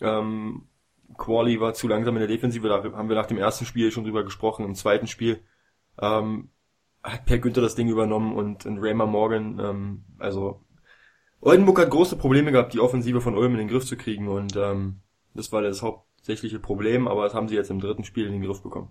Ähm, 0.00 0.68
Quali 1.16 1.60
war 1.60 1.74
zu 1.74 1.88
langsam 1.88 2.16
in 2.16 2.20
der 2.20 2.28
Defensive, 2.28 2.68
da 2.68 2.82
haben 2.82 3.08
wir 3.08 3.16
nach 3.16 3.26
dem 3.26 3.38
ersten 3.38 3.66
Spiel 3.66 3.90
schon 3.90 4.04
drüber 4.04 4.24
gesprochen. 4.24 4.64
Im 4.64 4.74
zweiten 4.74 5.06
Spiel 5.06 5.40
ähm, 6.00 6.50
hat 7.02 7.24
Per 7.26 7.38
Günther 7.38 7.62
das 7.62 7.74
Ding 7.74 7.88
übernommen 7.88 8.34
und, 8.34 8.66
und 8.66 8.78
Raymer 8.78 9.06
Morgan, 9.06 9.58
ähm, 9.60 10.04
also 10.18 10.60
Oldenburg 11.40 11.78
hat 11.78 11.90
große 11.90 12.16
Probleme 12.16 12.52
gehabt, 12.52 12.74
die 12.74 12.80
Offensive 12.80 13.20
von 13.20 13.36
Ulm 13.36 13.52
in 13.52 13.58
den 13.58 13.68
Griff 13.68 13.86
zu 13.86 13.96
kriegen 13.96 14.28
und 14.28 14.56
ähm, 14.56 15.00
das 15.34 15.52
war 15.52 15.62
das 15.62 15.82
hauptsächliche 15.82 16.58
Problem, 16.58 17.08
aber 17.08 17.24
das 17.24 17.34
haben 17.34 17.48
sie 17.48 17.54
jetzt 17.54 17.70
im 17.70 17.80
dritten 17.80 18.04
Spiel 18.04 18.26
in 18.26 18.32
den 18.32 18.42
Griff 18.42 18.62
bekommen. 18.62 18.88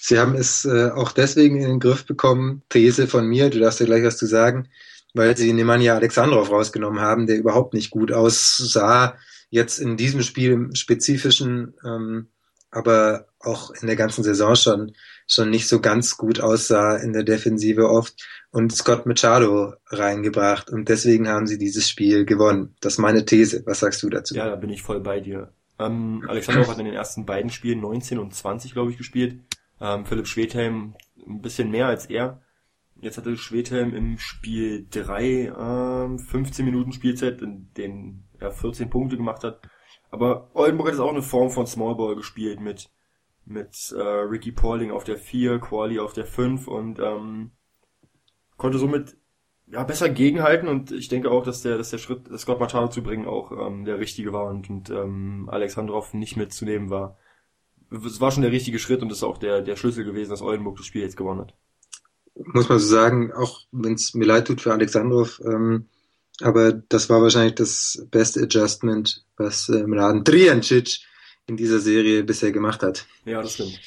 Sie 0.00 0.18
haben 0.18 0.34
es 0.34 0.64
äh, 0.64 0.90
auch 0.90 1.12
deswegen 1.12 1.56
in 1.56 1.68
den 1.68 1.80
Griff 1.80 2.06
bekommen, 2.06 2.62
These 2.68 3.08
von 3.08 3.26
mir, 3.26 3.50
du 3.50 3.58
darfst 3.58 3.80
ja 3.80 3.86
gleich 3.86 4.04
was 4.04 4.18
zu 4.18 4.26
sagen, 4.26 4.68
weil 5.14 5.36
sie 5.36 5.52
Nemanja 5.52 5.94
Alexandrov 5.94 6.50
rausgenommen 6.50 7.00
haben, 7.00 7.26
der 7.26 7.38
überhaupt 7.38 7.74
nicht 7.74 7.90
gut 7.90 8.12
aussah 8.12 9.16
jetzt 9.50 9.78
in 9.78 9.96
diesem 9.96 10.22
Spiel 10.22 10.52
im 10.52 10.74
Spezifischen, 10.74 11.74
ähm, 11.84 12.28
aber 12.70 13.26
auch 13.40 13.70
in 13.70 13.86
der 13.86 13.96
ganzen 13.96 14.24
Saison 14.24 14.54
schon, 14.54 14.92
schon 15.26 15.50
nicht 15.50 15.68
so 15.68 15.80
ganz 15.80 16.16
gut 16.16 16.40
aussah 16.40 16.96
in 16.96 17.12
der 17.12 17.22
Defensive 17.22 17.88
oft 17.88 18.14
und 18.50 18.74
Scott 18.74 19.06
Machado 19.06 19.74
reingebracht 19.86 20.70
und 20.70 20.88
deswegen 20.88 21.28
haben 21.28 21.46
sie 21.46 21.58
dieses 21.58 21.88
Spiel 21.88 22.24
gewonnen. 22.24 22.74
Das 22.80 22.94
ist 22.94 22.98
meine 22.98 23.24
These. 23.24 23.62
Was 23.64 23.80
sagst 23.80 24.02
du 24.02 24.10
dazu? 24.10 24.34
Ja, 24.34 24.48
da 24.48 24.56
bin 24.56 24.70
ich 24.70 24.82
voll 24.82 25.00
bei 25.00 25.20
dir. 25.20 25.52
Ähm, 25.78 26.24
Alexander 26.26 26.66
hat 26.66 26.78
in 26.78 26.86
den 26.86 26.94
ersten 26.94 27.24
beiden 27.24 27.50
Spielen 27.50 27.80
19 27.80 28.18
und 28.18 28.34
20, 28.34 28.72
glaube 28.72 28.90
ich, 28.90 28.98
gespielt. 28.98 29.40
Ähm, 29.80 30.04
Philipp 30.04 30.26
Schwedhelm 30.26 30.94
ein 31.26 31.40
bisschen 31.40 31.70
mehr 31.70 31.86
als 31.86 32.06
er. 32.06 32.42
Jetzt 33.00 33.16
hatte 33.16 33.36
Schwedhelm 33.36 33.94
im 33.94 34.18
Spiel 34.18 34.86
3 34.90 36.04
ähm, 36.06 36.18
15 36.18 36.64
Minuten 36.64 36.92
Spielzeit, 36.92 37.40
in 37.42 37.72
denen 37.74 38.28
er 38.38 38.50
14 38.50 38.90
Punkte 38.90 39.16
gemacht 39.16 39.44
hat. 39.44 39.60
Aber 40.10 40.50
Oldenburg 40.54 40.88
hat 40.88 40.94
jetzt 40.94 41.02
auch 41.02 41.10
eine 41.12 41.22
Form 41.22 41.50
von 41.50 41.66
Smallball 41.66 42.16
gespielt 42.16 42.60
mit 42.60 42.90
mit 43.48 43.94
äh, 43.96 44.02
Ricky 44.02 44.52
Pauling 44.52 44.90
auf 44.90 45.04
der 45.04 45.16
4, 45.16 45.58
Quali 45.58 45.98
auf 45.98 46.12
der 46.12 46.26
5 46.26 46.68
und 46.68 46.98
ähm, 46.98 47.52
konnte 48.56 48.78
somit 48.78 49.16
ja 49.66 49.84
besser 49.84 50.08
gegenhalten 50.10 50.68
und 50.68 50.92
ich 50.92 51.08
denke 51.08 51.30
auch, 51.30 51.44
dass 51.44 51.62
der 51.62 51.78
dass 51.78 51.90
der 51.90 51.98
Schritt 51.98 52.28
Scott 52.38 52.60
Machado 52.60 52.88
zu 52.88 53.02
bringen 53.02 53.26
auch 53.26 53.52
ähm, 53.52 53.84
der 53.84 53.98
richtige 53.98 54.32
war 54.32 54.46
und, 54.46 54.68
und 54.68 54.90
ähm, 54.90 55.48
Alexandrov 55.50 56.14
nicht 56.14 56.36
mitzunehmen 56.36 56.90
war. 56.90 57.16
Es 57.90 58.20
war 58.20 58.30
schon 58.30 58.42
der 58.42 58.52
richtige 58.52 58.78
Schritt 58.78 59.02
und 59.02 59.12
ist 59.12 59.22
auch 59.22 59.38
der 59.38 59.62
der 59.62 59.76
Schlüssel 59.76 60.04
gewesen, 60.04 60.30
dass 60.30 60.42
Oldenburg 60.42 60.76
das 60.76 60.86
Spiel 60.86 61.02
jetzt 61.02 61.16
gewonnen 61.16 61.40
hat. 61.40 61.54
Muss 62.44 62.68
man 62.68 62.78
so 62.78 62.86
sagen, 62.86 63.32
auch 63.32 63.60
wenn 63.72 63.94
es 63.94 64.14
mir 64.14 64.26
leid 64.26 64.46
tut 64.46 64.60
für 64.60 64.72
Alexandrov, 64.72 65.40
ähm, 65.44 65.86
aber 66.40 66.72
das 66.72 67.10
war 67.10 67.20
wahrscheinlich 67.20 67.56
das 67.56 68.06
beste 68.10 68.42
Adjustment, 68.42 69.24
was 69.36 69.68
äh, 69.68 69.86
Mladen 69.86 70.24
Triancic 70.24 71.00
in 71.46 71.56
dieser 71.56 71.80
Serie 71.80 72.22
bisher 72.22 72.52
gemacht 72.52 72.82
hat. 72.82 73.06
Ja, 73.24 73.42
das 73.42 73.54
stimmt. 73.54 73.80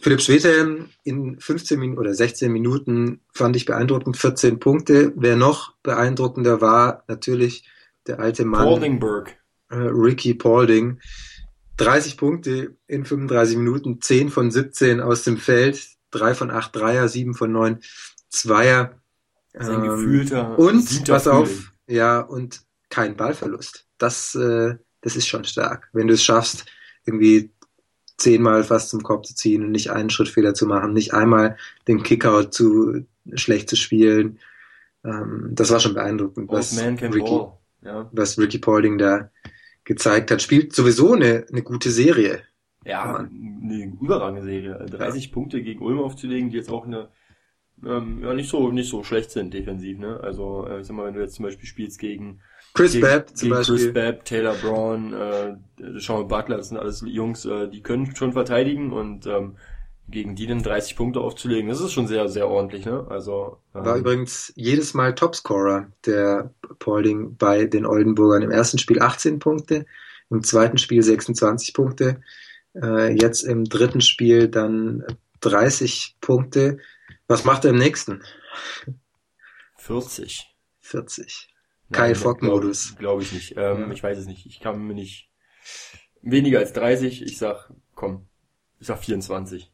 Philipp 0.00 0.20
Schwedhelm 0.20 0.90
in 1.04 1.38
15 1.40 1.78
Minuten 1.78 1.98
oder 1.98 2.14
16 2.14 2.52
Minuten 2.52 3.20
fand 3.32 3.56
ich 3.56 3.64
beeindruckend, 3.64 4.16
14 4.16 4.58
Punkte. 4.60 5.12
Wer 5.16 5.36
noch 5.36 5.74
beeindruckender 5.82 6.60
war, 6.60 7.04
natürlich 7.08 7.68
der 8.06 8.20
alte 8.20 8.44
Mann. 8.44 8.64
Pauldingberg. 8.64 9.36
Äh, 9.70 9.76
Ricky 9.76 10.34
Paulding. 10.34 11.00
30 11.76 12.16
Punkte 12.16 12.76
in 12.86 13.04
35 13.04 13.56
Minuten, 13.56 14.00
10 14.00 14.30
von 14.30 14.50
17 14.50 15.00
aus 15.00 15.22
dem 15.22 15.36
Feld, 15.36 15.80
3 16.10 16.34
von 16.34 16.50
8 16.50 16.74
Dreier, 16.74 17.08
7 17.08 17.34
von 17.34 17.52
9 17.52 17.80
Zweier. 18.28 19.00
Sein 19.52 19.82
ähm, 19.82 19.90
gefühlter 19.90 20.58
und 20.58 21.04
pass 21.06 21.26
auf, 21.26 21.72
ja, 21.86 22.20
und 22.20 22.60
kein 22.90 23.16
Ballverlust. 23.16 23.86
Das, 23.96 24.34
äh, 24.34 24.76
das 25.00 25.16
ist 25.16 25.26
schon 25.26 25.44
stark. 25.44 25.88
Wenn 25.92 26.06
du 26.06 26.14
es 26.14 26.22
schaffst, 26.22 26.66
irgendwie 27.04 27.50
zehnmal 28.18 28.64
fast 28.64 28.90
zum 28.90 29.02
Korb 29.02 29.26
zu 29.26 29.34
ziehen 29.34 29.64
und 29.64 29.70
nicht 29.70 29.90
einen 29.90 30.10
Schrittfehler 30.10 30.54
zu 30.54 30.66
machen, 30.66 30.92
nicht 30.92 31.14
einmal 31.14 31.56
den 31.86 32.02
Kickout 32.02 32.52
zu 32.52 33.06
schlecht 33.34 33.70
zu 33.70 33.76
spielen. 33.76 34.38
Ähm, 35.04 35.50
das 35.52 35.70
war 35.70 35.80
schon 35.80 35.94
beeindruckend, 35.94 36.50
was 36.50 36.78
Ricky, 36.78 37.40
ja. 37.82 38.08
was 38.12 38.38
Ricky 38.38 38.58
Paulding 38.58 38.98
da 38.98 39.30
gezeigt 39.84 40.30
hat. 40.30 40.42
Spielt 40.42 40.74
sowieso 40.74 41.14
eine, 41.14 41.46
eine 41.50 41.62
gute 41.62 41.90
Serie. 41.90 42.42
Ja, 42.84 43.16
eine 43.16 43.92
überragende 44.00 44.42
Serie. 44.42 44.74
30 44.86 45.26
ja. 45.26 45.32
Punkte 45.32 45.62
gegen 45.62 45.82
Ulm 45.82 45.98
aufzulegen, 45.98 46.50
die 46.50 46.56
jetzt 46.56 46.70
auch 46.70 46.86
eine 46.86 47.08
ähm, 47.84 48.22
ja 48.22 48.34
nicht 48.34 48.48
so 48.48 48.70
nicht 48.70 48.88
so 48.88 49.04
schlecht 49.04 49.30
sind 49.30 49.54
defensiv, 49.54 49.98
ne? 49.98 50.18
Also 50.20 50.66
äh, 50.66 50.80
ich 50.80 50.86
sag 50.86 50.96
mal, 50.96 51.06
wenn 51.06 51.14
du 51.14 51.20
jetzt 51.20 51.34
zum 51.34 51.44
Beispiel 51.44 51.66
spielst 51.66 51.98
gegen 51.98 52.40
Chris 52.74 52.92
gegen, 52.92 53.02
Babb 53.02 53.28
zum 53.36 53.48
gegen 53.48 53.54
Beispiel. 53.56 53.76
Chris 53.76 53.92
Babb, 53.92 54.24
Taylor 54.24 54.54
Braun, 54.54 55.12
äh, 55.12 55.56
Sean 55.98 56.28
Butler, 56.28 56.56
das 56.56 56.68
sind 56.68 56.78
alles 56.78 57.04
Jungs, 57.06 57.44
äh, 57.44 57.68
die 57.68 57.82
können 57.82 58.14
schon 58.16 58.32
verteidigen 58.32 58.92
und 58.92 59.26
ähm, 59.26 59.56
gegen 60.10 60.34
die 60.34 60.46
dann 60.46 60.62
30 60.62 60.96
Punkte 60.96 61.20
aufzulegen, 61.20 61.68
das 61.68 61.80
ist 61.80 61.92
schon 61.92 62.06
sehr, 62.06 62.28
sehr 62.28 62.48
ordentlich, 62.48 62.86
ne? 62.86 63.06
Also 63.10 63.58
ähm, 63.74 63.84
war 63.84 63.96
übrigens 63.96 64.52
jedes 64.56 64.94
Mal 64.94 65.14
Topscorer 65.14 65.88
der 66.06 66.50
Paulding 66.78 67.36
bei 67.36 67.66
den 67.66 67.84
Oldenburgern. 67.84 68.42
Im 68.42 68.50
ersten 68.50 68.78
Spiel 68.78 69.00
18 69.00 69.38
Punkte, 69.38 69.86
im 70.30 70.42
zweiten 70.42 70.78
Spiel 70.78 71.02
26 71.02 71.74
Punkte, 71.74 72.20
äh, 72.82 73.12
jetzt 73.12 73.42
im 73.42 73.64
dritten 73.64 74.00
Spiel 74.00 74.48
dann 74.48 75.04
30 75.40 76.16
Punkte. 76.20 76.78
Was 77.26 77.44
macht 77.44 77.64
er 77.64 77.70
im 77.70 77.78
nächsten? 77.78 78.22
40. 79.76 80.54
40. 80.80 81.54
Kai 81.92 82.14
Fock-Modus. 82.14 82.96
Glaube 82.96 83.00
glaub 83.00 83.22
ich 83.22 83.32
nicht. 83.32 83.54
Ähm, 83.56 83.80
ja. 83.80 83.90
Ich 83.92 84.02
weiß 84.02 84.18
es 84.18 84.26
nicht. 84.26 84.46
Ich 84.46 84.60
kann 84.60 84.86
mir 84.86 84.94
nicht 84.94 85.30
weniger 86.22 86.58
als 86.58 86.72
30. 86.72 87.22
Ich 87.22 87.38
sag, 87.38 87.70
komm, 87.94 88.26
ich 88.80 88.86
sag 88.86 89.02
24. 89.02 89.72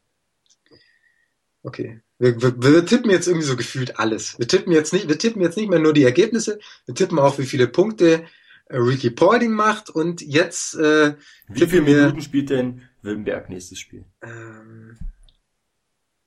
Okay. 1.63 2.01
Wir, 2.17 2.41
wir, 2.41 2.61
wir 2.61 2.85
tippen 2.85 3.09
jetzt 3.11 3.27
irgendwie 3.27 3.47
so 3.47 3.57
gefühlt 3.57 3.99
alles. 3.99 4.39
Wir 4.39 4.47
tippen 4.47 4.71
jetzt 4.71 4.93
nicht, 4.93 5.09
wir 5.09 5.17
tippen 5.17 5.41
jetzt 5.41 5.57
nicht 5.57 5.69
mehr 5.69 5.79
nur 5.79 5.93
die 5.93 6.03
Ergebnisse, 6.03 6.59
wir 6.85 6.95
tippen 6.95 7.19
auch, 7.19 7.37
wie 7.39 7.45
viele 7.45 7.67
Punkte 7.67 8.25
äh, 8.67 8.77
Ricky 8.77 9.09
Paulding 9.09 9.51
macht 9.51 9.89
und 9.89 10.21
jetzt 10.21 10.75
äh, 10.75 11.15
Wie 11.49 11.67
viele 11.67 11.81
Minuten 11.81 12.21
spielt 12.21 12.49
denn 12.51 12.83
Willenberg 13.05 13.49
nächstes 13.49 13.79
Spiel? 13.79 14.05
Ähm, 14.21 14.97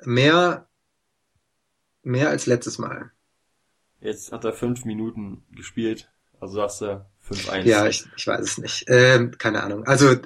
mehr, 0.04 0.68
mehr 2.02 2.30
als 2.30 2.46
letztes 2.46 2.78
Mal. 2.78 3.10
Jetzt 4.00 4.32
hat 4.32 4.44
er 4.44 4.52
fünf 4.52 4.84
Minuten 4.84 5.44
gespielt, 5.50 6.10
also 6.40 6.54
sagst 6.54 6.80
du 6.80 7.04
5-1. 7.28 7.62
Ja, 7.64 7.86
ich, 7.86 8.06
ich 8.16 8.26
weiß 8.26 8.40
es 8.40 8.58
nicht. 8.58 8.84
Ähm, 8.88 9.32
keine 9.36 9.62
Ahnung. 9.62 9.84
Also, 9.84 10.16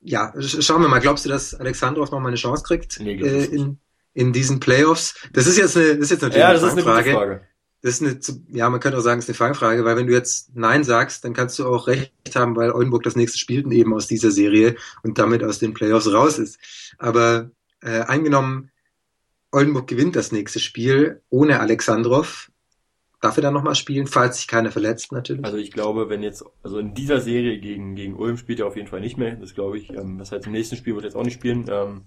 ja, 0.00 0.32
schauen 0.38 0.82
wir 0.82 0.88
mal. 0.88 1.00
Glaubst 1.00 1.24
du, 1.24 1.30
dass 1.30 1.54
Alexandrov 1.54 2.10
noch 2.10 2.20
mal 2.20 2.28
eine 2.28 2.36
Chance 2.36 2.62
kriegt 2.64 3.00
nee, 3.00 3.14
äh, 3.14 3.44
in, 3.46 3.78
in 4.12 4.32
diesen 4.32 4.60
Playoffs? 4.60 5.14
Das 5.32 5.46
ist 5.46 5.56
jetzt 5.56 5.76
eine, 5.76 5.86
das 5.86 5.98
ist 5.98 6.10
jetzt 6.10 6.22
natürlich 6.22 6.40
ja, 6.40 6.50
eine 6.50 6.60
das 6.60 6.68
ist 6.68 6.72
eine 6.72 6.82
Frage. 6.82 7.40
Das 7.84 8.00
ist 8.00 8.02
eine, 8.02 8.18
ja, 8.56 8.70
man 8.70 8.80
könnte 8.80 8.96
auch 8.96 9.02
sagen, 9.02 9.18
es 9.18 9.26
ist 9.26 9.28
eine 9.28 9.48
Fangfrage, 9.48 9.84
weil 9.84 9.96
wenn 9.96 10.06
du 10.06 10.14
jetzt 10.14 10.56
Nein 10.56 10.84
sagst, 10.84 11.24
dann 11.24 11.34
kannst 11.34 11.58
du 11.58 11.66
auch 11.66 11.86
recht 11.86 12.12
haben, 12.34 12.56
weil 12.56 12.72
Oldenburg 12.72 13.02
das 13.02 13.14
nächste 13.14 13.38
spielt 13.38 13.70
eben 13.70 13.92
aus 13.92 14.06
dieser 14.06 14.30
Serie 14.30 14.76
und 15.02 15.18
damit 15.18 15.44
aus 15.44 15.58
den 15.58 15.74
Playoffs 15.74 16.10
raus 16.10 16.38
ist. 16.38 16.58
Aber 16.98 17.50
äh, 17.82 18.00
eingenommen, 18.00 18.70
Oldenburg 19.52 19.86
gewinnt 19.86 20.16
das 20.16 20.32
nächste 20.32 20.60
Spiel 20.60 21.20
ohne 21.28 21.60
Alexandrov 21.60 22.50
Darf 23.24 23.38
er 23.38 23.42
dann 23.42 23.54
nochmal 23.54 23.74
spielen, 23.74 24.06
falls 24.06 24.36
sich 24.36 24.46
keiner 24.46 24.70
verletzt 24.70 25.10
natürlich? 25.10 25.46
Also 25.46 25.56
ich 25.56 25.70
glaube, 25.70 26.10
wenn 26.10 26.22
jetzt, 26.22 26.44
also 26.62 26.78
in 26.78 26.92
dieser 26.92 27.22
Serie 27.22 27.58
gegen, 27.58 27.94
gegen 27.94 28.16
Ulm 28.16 28.36
spielt 28.36 28.60
er 28.60 28.66
auf 28.66 28.76
jeden 28.76 28.86
Fall 28.86 29.00
nicht 29.00 29.16
mehr, 29.16 29.34
das 29.36 29.54
glaube 29.54 29.78
ich. 29.78 29.88
Ähm, 29.88 30.18
das 30.18 30.30
heißt, 30.30 30.44
im 30.44 30.52
nächsten 30.52 30.76
Spiel 30.76 30.94
wird 30.94 31.06
er 31.06 31.08
jetzt 31.08 31.16
auch 31.16 31.24
nicht 31.24 31.32
spielen. 31.32 31.64
Ähm, 31.70 32.02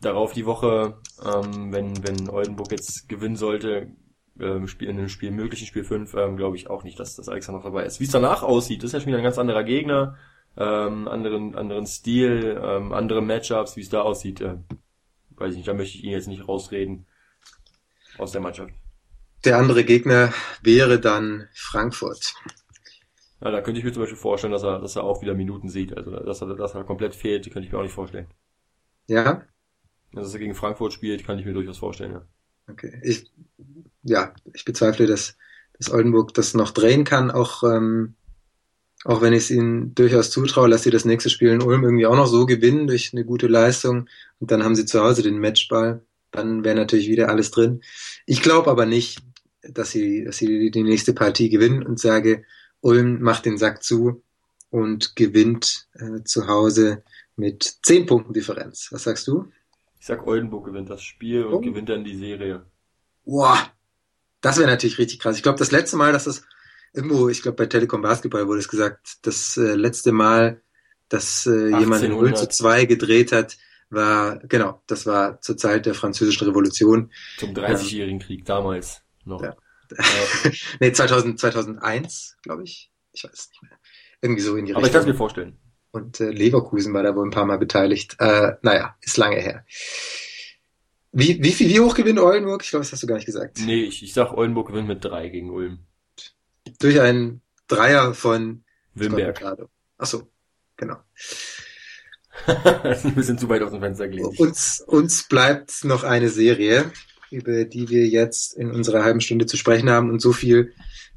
darauf 0.00 0.32
die 0.32 0.46
Woche, 0.46 1.00
ähm, 1.24 1.72
wenn, 1.72 2.06
wenn 2.06 2.30
Oldenburg 2.30 2.70
jetzt 2.70 3.08
gewinnen 3.08 3.34
sollte, 3.34 3.88
ähm, 4.40 4.66
in 4.80 4.88
einem 4.90 5.08
Spiel, 5.08 5.30
möglichen 5.30 5.66
Spiel 5.66 5.84
5, 5.84 6.14
ähm, 6.14 6.36
glaube 6.36 6.56
ich 6.56 6.68
auch 6.68 6.84
nicht, 6.84 6.98
dass 6.98 7.16
das 7.16 7.28
Alexander 7.28 7.62
dabei 7.62 7.84
ist. 7.84 8.00
Wie 8.00 8.04
es 8.04 8.10
danach 8.10 8.42
aussieht, 8.42 8.82
das 8.82 8.88
ist 8.88 8.92
ja 8.94 9.00
schon 9.00 9.08
wieder 9.08 9.18
ein 9.18 9.24
ganz 9.24 9.38
anderer 9.38 9.64
Gegner, 9.64 10.16
ähm, 10.56 11.08
anderen, 11.08 11.54
anderen 11.54 11.86
Stil, 11.86 12.60
ähm, 12.62 12.92
andere 12.92 13.22
Matchups, 13.22 13.76
wie 13.76 13.82
es 13.82 13.88
da 13.88 14.02
aussieht, 14.02 14.40
äh, 14.40 14.56
weiß 15.30 15.52
ich 15.52 15.58
nicht, 15.58 15.68
da 15.68 15.74
möchte 15.74 15.98
ich 15.98 16.04
ihn 16.04 16.12
jetzt 16.12 16.28
nicht 16.28 16.46
rausreden 16.46 17.06
aus 18.18 18.32
der 18.32 18.40
Mannschaft. 18.40 18.74
Der 19.44 19.56
andere 19.56 19.84
Gegner 19.84 20.32
wäre 20.62 21.00
dann 21.00 21.48
Frankfurt. 21.54 22.34
Ja, 23.40 23.50
da 23.50 23.62
könnte 23.62 23.78
ich 23.78 23.84
mir 23.84 23.92
zum 23.92 24.02
Beispiel 24.02 24.18
vorstellen, 24.18 24.52
dass 24.52 24.62
er, 24.62 24.80
dass 24.80 24.96
er 24.96 25.04
auch 25.04 25.22
wieder 25.22 25.34
Minuten 25.34 25.70
sieht. 25.70 25.96
Also, 25.96 26.10
dass 26.10 26.42
er, 26.42 26.54
dass 26.56 26.74
er 26.74 26.84
komplett 26.84 27.14
fehlt, 27.14 27.50
könnte 27.50 27.66
ich 27.66 27.72
mir 27.72 27.78
auch 27.78 27.82
nicht 27.82 27.94
vorstellen. 27.94 28.26
Ja? 29.06 29.42
Dass 30.12 30.34
er 30.34 30.40
gegen 30.40 30.54
Frankfurt 30.54 30.92
spielt, 30.92 31.24
kann 31.24 31.38
ich 31.38 31.46
mir 31.46 31.54
durchaus 31.54 31.78
vorstellen, 31.78 32.12
ja. 32.12 32.22
Okay. 32.72 33.00
Ich, 33.02 33.30
ja, 34.02 34.34
ich 34.54 34.64
bezweifle, 34.64 35.06
dass, 35.06 35.36
dass 35.78 35.90
Oldenburg 35.90 36.34
das 36.34 36.54
noch 36.54 36.70
drehen 36.70 37.04
kann, 37.04 37.30
auch, 37.30 37.62
ähm, 37.64 38.14
auch 39.04 39.22
wenn 39.22 39.32
ich 39.32 39.44
es 39.44 39.50
ihnen 39.50 39.94
durchaus 39.94 40.30
zutraue, 40.30 40.68
dass 40.68 40.82
sie 40.82 40.90
das 40.90 41.04
nächste 41.04 41.30
Spiel 41.30 41.50
in 41.50 41.62
Ulm 41.62 41.84
irgendwie 41.84 42.06
auch 42.06 42.16
noch 42.16 42.26
so 42.26 42.46
gewinnen 42.46 42.86
durch 42.86 43.12
eine 43.12 43.24
gute 43.24 43.46
Leistung 43.46 44.08
und 44.38 44.50
dann 44.50 44.62
haben 44.62 44.74
sie 44.74 44.86
zu 44.86 45.00
Hause 45.00 45.22
den 45.22 45.38
Matchball. 45.38 46.04
Dann 46.30 46.64
wäre 46.64 46.76
natürlich 46.76 47.08
wieder 47.08 47.28
alles 47.28 47.50
drin. 47.50 47.82
Ich 48.26 48.42
glaube 48.42 48.70
aber 48.70 48.86
nicht, 48.86 49.20
dass 49.62 49.90
sie, 49.90 50.24
dass 50.24 50.36
sie 50.36 50.70
die 50.70 50.82
nächste 50.82 51.12
Partie 51.12 51.48
gewinnen 51.48 51.82
und 51.82 51.98
sage, 51.98 52.44
Ulm 52.80 53.20
macht 53.20 53.46
den 53.46 53.58
Sack 53.58 53.82
zu 53.82 54.22
und 54.70 55.16
gewinnt 55.16 55.88
äh, 55.94 56.22
zu 56.24 56.46
Hause 56.46 57.02
mit 57.36 57.78
zehn 57.82 58.06
Punkten 58.06 58.32
Differenz. 58.32 58.88
Was 58.90 59.04
sagst 59.04 59.26
du? 59.26 59.50
Ich 60.00 60.06
sag, 60.06 60.26
Oldenburg 60.26 60.64
gewinnt 60.64 60.88
das 60.88 61.02
Spiel 61.02 61.44
und 61.44 61.54
oh. 61.54 61.60
gewinnt 61.60 61.90
dann 61.90 62.04
die 62.04 62.16
Serie. 62.16 62.64
Boah, 63.26 63.58
das 64.40 64.58
wäre 64.58 64.70
natürlich 64.70 64.98
richtig 64.98 65.20
krass. 65.20 65.36
Ich 65.36 65.42
glaube, 65.42 65.58
das 65.58 65.70
letzte 65.70 65.98
Mal, 65.98 66.12
dass 66.12 66.24
das 66.24 66.42
irgendwo, 66.94 67.28
ich 67.28 67.42
glaube, 67.42 67.56
bei 67.56 67.66
Telekom 67.66 68.00
Basketball 68.00 68.48
wurde 68.48 68.60
es 68.60 68.68
gesagt, 68.68 69.18
das 69.22 69.58
äh, 69.58 69.74
letzte 69.74 70.12
Mal, 70.12 70.62
dass 71.10 71.46
äh, 71.46 71.78
jemand 71.78 72.08
0 72.08 72.34
zu 72.34 72.48
2 72.48 72.86
gedreht 72.86 73.30
hat, 73.30 73.58
war, 73.90 74.38
genau, 74.38 74.82
das 74.86 75.04
war 75.04 75.40
zur 75.42 75.58
Zeit 75.58 75.84
der 75.84 75.94
französischen 75.94 76.48
Revolution. 76.48 77.12
Zum 77.38 77.50
30-jährigen 77.50 78.20
Krieg 78.20 78.46
damals 78.46 79.02
noch. 79.24 79.42
Ja. 79.42 79.54
nee, 80.80 80.92
2000, 80.92 81.38
2001, 81.38 82.38
glaube 82.42 82.62
ich. 82.62 82.90
Ich 83.12 83.24
weiß 83.24 83.32
es 83.32 83.50
nicht 83.50 83.62
mehr. 83.62 83.78
Irgendwie 84.22 84.42
so 84.42 84.56
in 84.56 84.64
die 84.64 84.74
Aber 84.74 84.86
ich 84.86 84.92
kann 84.92 85.02
es 85.02 85.06
mir 85.06 85.14
vorstellen. 85.14 85.58
Und 85.92 86.20
äh, 86.20 86.30
Leverkusen 86.30 86.94
war 86.94 87.02
da 87.02 87.14
wohl 87.16 87.26
ein 87.26 87.32
paar 87.32 87.46
Mal 87.46 87.58
beteiligt. 87.58 88.16
Äh, 88.20 88.52
naja, 88.62 88.96
ist 89.00 89.16
lange 89.16 89.36
her. 89.36 89.64
Wie, 91.12 91.42
wie 91.42 91.52
viel, 91.52 91.68
wie 91.68 91.80
hoch 91.80 91.94
gewinnt 91.94 92.20
Oldenburg? 92.20 92.62
Ich 92.62 92.70
glaube, 92.70 92.84
das 92.84 92.92
hast 92.92 93.02
du 93.02 93.06
gar 93.06 93.16
nicht 93.16 93.26
gesagt. 93.26 93.58
Nee, 93.64 93.82
ich, 93.82 94.02
ich 94.02 94.12
sag, 94.12 94.32
Oldenburg 94.32 94.68
gewinnt 94.68 94.86
mit 94.86 95.04
drei 95.04 95.28
gegen 95.28 95.50
Ulm. 95.50 95.80
Durch 96.78 97.00
einen 97.00 97.40
Dreier 97.66 98.14
von 98.14 98.62
Wimberg. 98.94 99.42
Ach 99.98 100.06
so, 100.06 100.28
genau. 100.76 100.96
ein 102.46 103.14
bisschen 103.14 103.38
zu 103.38 103.48
weit 103.48 103.62
aus 103.62 103.72
dem 103.72 103.80
Fenster 103.80 104.08
gelegt. 104.08 104.38
Uns, 104.38 104.82
uns 104.86 105.24
bleibt 105.24 105.84
noch 105.84 106.04
eine 106.04 106.28
Serie, 106.28 106.92
über 107.30 107.64
die 107.64 107.88
wir 107.88 108.06
jetzt 108.06 108.56
in 108.56 108.70
unserer 108.70 109.04
halben 109.04 109.20
Stunde 109.20 109.46
zu 109.46 109.56
sprechen 109.56 109.90
haben. 109.90 110.10
Und 110.10 110.20
so 110.20 110.32
viel 110.32 110.72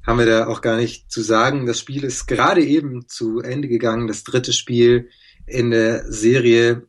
haben 0.06 0.20
wir 0.20 0.26
da 0.26 0.48
auch 0.48 0.62
gar 0.62 0.78
nicht 0.78 1.12
zu 1.12 1.22
sagen. 1.22 1.66
Das 1.66 1.80
Spiel 1.80 2.04
ist 2.04 2.28
gerade 2.28 2.64
eben 2.64 3.08
zu 3.08 3.40
Ende 3.40 3.68
gegangen. 3.68 4.08
Das 4.08 4.24
dritte 4.24 4.54
Spiel 4.54 5.10
in 5.46 5.72
der 5.72 6.12
Serie 6.12 6.88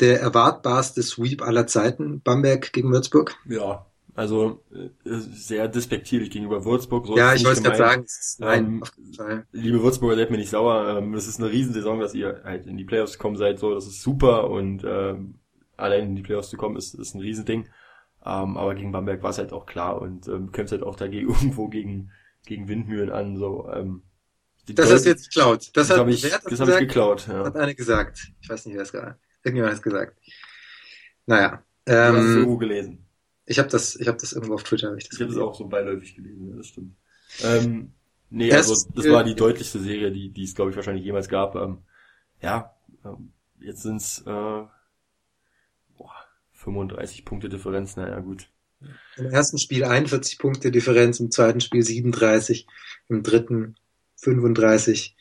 der 0.00 0.20
erwartbarste 0.20 1.02
Sweep 1.02 1.42
aller 1.42 1.66
Zeiten, 1.66 2.20
Bamberg 2.20 2.72
gegen 2.72 2.90
Würzburg. 2.90 3.36
Ja, 3.48 3.86
also 4.14 4.64
äh, 4.72 4.88
sehr 5.04 5.68
despektierlich 5.68 6.30
gegenüber 6.30 6.64
Würzburg. 6.64 7.06
So 7.06 7.16
ja, 7.16 7.34
ich 7.34 7.44
wollte 7.44 7.62
gerade 7.62 7.76
sagen, 7.76 8.06
nein, 8.38 8.82
ähm, 9.20 9.42
liebe 9.52 9.82
Würzburger, 9.82 10.16
seid 10.16 10.30
mir 10.30 10.38
nicht 10.38 10.50
sauer. 10.50 10.98
Ähm, 10.98 11.14
es 11.14 11.28
ist 11.28 11.38
eine 11.38 11.50
Riesensaison, 11.50 12.00
dass 12.00 12.14
ihr 12.14 12.40
halt 12.42 12.66
in 12.66 12.76
die 12.76 12.84
Playoffs 12.84 13.12
gekommen 13.12 13.36
seid. 13.36 13.58
So, 13.58 13.74
das 13.74 13.86
ist 13.86 14.02
super 14.02 14.50
und 14.50 14.82
ähm, 14.84 15.34
allein 15.76 16.08
in 16.08 16.16
die 16.16 16.22
Playoffs 16.22 16.50
zu 16.50 16.56
kommen 16.56 16.76
ist, 16.76 16.94
ist 16.94 17.14
ein 17.14 17.20
Riesending. 17.20 17.68
Ähm, 18.26 18.56
aber 18.56 18.74
gegen 18.74 18.92
Bamberg 18.92 19.22
war 19.22 19.30
es 19.30 19.38
halt 19.38 19.52
auch 19.52 19.66
klar 19.66 20.02
und 20.02 20.26
ähm, 20.26 20.50
kämpft 20.50 20.72
halt 20.72 20.82
auch 20.82 20.96
dagegen 20.96 21.28
irgendwo 21.32 21.68
gegen 21.68 22.10
gegen 22.44 22.68
Windmühlen 22.68 23.10
an. 23.10 23.36
So, 23.36 23.70
ähm, 23.72 24.02
das 24.68 24.90
hast 24.90 25.04
du 25.04 25.10
jetzt 25.10 25.32
geklaut. 25.32 25.70
Das, 25.74 25.88
das 25.88 25.98
habe 25.98 26.10
ich, 26.10 26.22
das 26.22 26.60
hab 26.60 26.68
ich 26.68 26.78
geklaut. 26.78 27.28
Ja. 27.28 27.44
Hat 27.44 27.56
eine 27.56 27.74
gesagt. 27.74 28.32
Ich 28.40 28.48
weiß 28.48 28.66
nicht, 28.66 28.74
wer 28.74 28.82
es 28.82 28.92
gerade. 28.92 29.16
Irgendjemand 29.44 29.72
hat 29.72 29.78
es 29.78 29.82
gesagt. 29.82 30.18
Naja. 31.26 31.62
Ähm, 31.86 32.14
du 32.14 32.18
hast 32.18 32.24
es 32.24 32.34
irgendwo 32.34 32.56
gelesen. 32.56 33.06
Ich 33.44 33.60
habe 33.60 33.68
das, 33.68 33.94
ich 33.94 34.08
habe 34.08 34.18
das 34.18 34.32
irgendwo 34.32 34.54
auf 34.54 34.64
Twitter. 34.64 34.90
Hab 34.90 34.98
ich 34.98 35.08
ich 35.12 35.20
habe 35.20 35.30
es 35.30 35.38
auch 35.38 35.54
so 35.54 35.68
beiläufig 35.68 36.16
gelesen, 36.16 36.48
ja, 36.50 36.56
das 36.56 36.66
stimmt. 36.66 36.96
Ähm, 37.44 37.92
nee, 38.28 38.48
das, 38.48 38.68
also 38.68 38.88
das 38.92 39.08
war 39.08 39.22
die 39.22 39.36
deutlichste 39.36 39.78
Serie, 39.78 40.10
die, 40.10 40.30
die 40.30 40.44
es, 40.44 40.54
glaube 40.56 40.70
ich, 40.70 40.76
wahrscheinlich 40.76 41.04
jemals 41.04 41.28
gab. 41.28 41.54
Ähm, 41.54 41.78
ja, 42.40 42.74
ähm, 43.04 43.32
jetzt 43.60 43.82
sind's 43.82 44.24
äh, 44.26 44.62
35 46.66 47.24
Punkte 47.24 47.48
Differenz, 47.48 47.96
naja 47.96 48.18
gut. 48.20 48.48
Im 49.16 49.26
ersten 49.26 49.58
Spiel 49.58 49.84
41 49.84 50.38
Punkte 50.38 50.70
Differenz, 50.70 51.20
im 51.20 51.30
zweiten 51.30 51.60
Spiel 51.60 51.82
37, 51.82 52.66
im 53.08 53.22
dritten 53.22 53.76
35. 54.16 55.16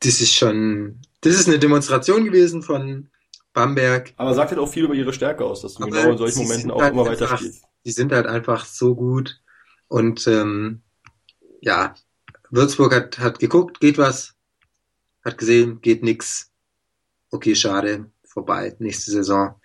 Das 0.00 0.20
ist 0.20 0.34
schon, 0.34 1.00
das 1.20 1.34
ist 1.34 1.48
eine 1.48 1.58
Demonstration 1.58 2.24
gewesen 2.24 2.62
von 2.62 3.10
Bamberg. 3.52 4.14
Aber 4.16 4.34
sagt 4.34 4.50
halt 4.50 4.60
auch 4.60 4.70
viel 4.70 4.84
über 4.84 4.94
ihre 4.94 5.12
Stärke 5.12 5.44
aus, 5.44 5.62
dass 5.62 5.74
du 5.74 5.82
Aber 5.82 5.90
genau 5.90 6.12
in 6.12 6.18
solchen 6.18 6.42
Momenten 6.44 6.70
auch 6.70 6.80
halt 6.80 6.92
immer 6.92 7.06
weiter 7.06 7.36
spielst. 7.36 7.64
Die 7.84 7.90
sind 7.90 8.12
halt 8.12 8.26
einfach 8.26 8.64
so 8.64 8.94
gut. 8.94 9.40
Und 9.88 10.26
ähm, 10.28 10.82
ja, 11.60 11.94
Würzburg 12.50 12.94
hat, 12.94 13.18
hat 13.18 13.40
geguckt, 13.40 13.80
geht 13.80 13.98
was, 13.98 14.36
hat 15.24 15.38
gesehen, 15.38 15.80
geht 15.80 16.04
nix. 16.04 16.52
Okay, 17.30 17.54
schade, 17.56 18.10
vorbei. 18.24 18.76
Nächste 18.78 19.10
Saison 19.10 19.56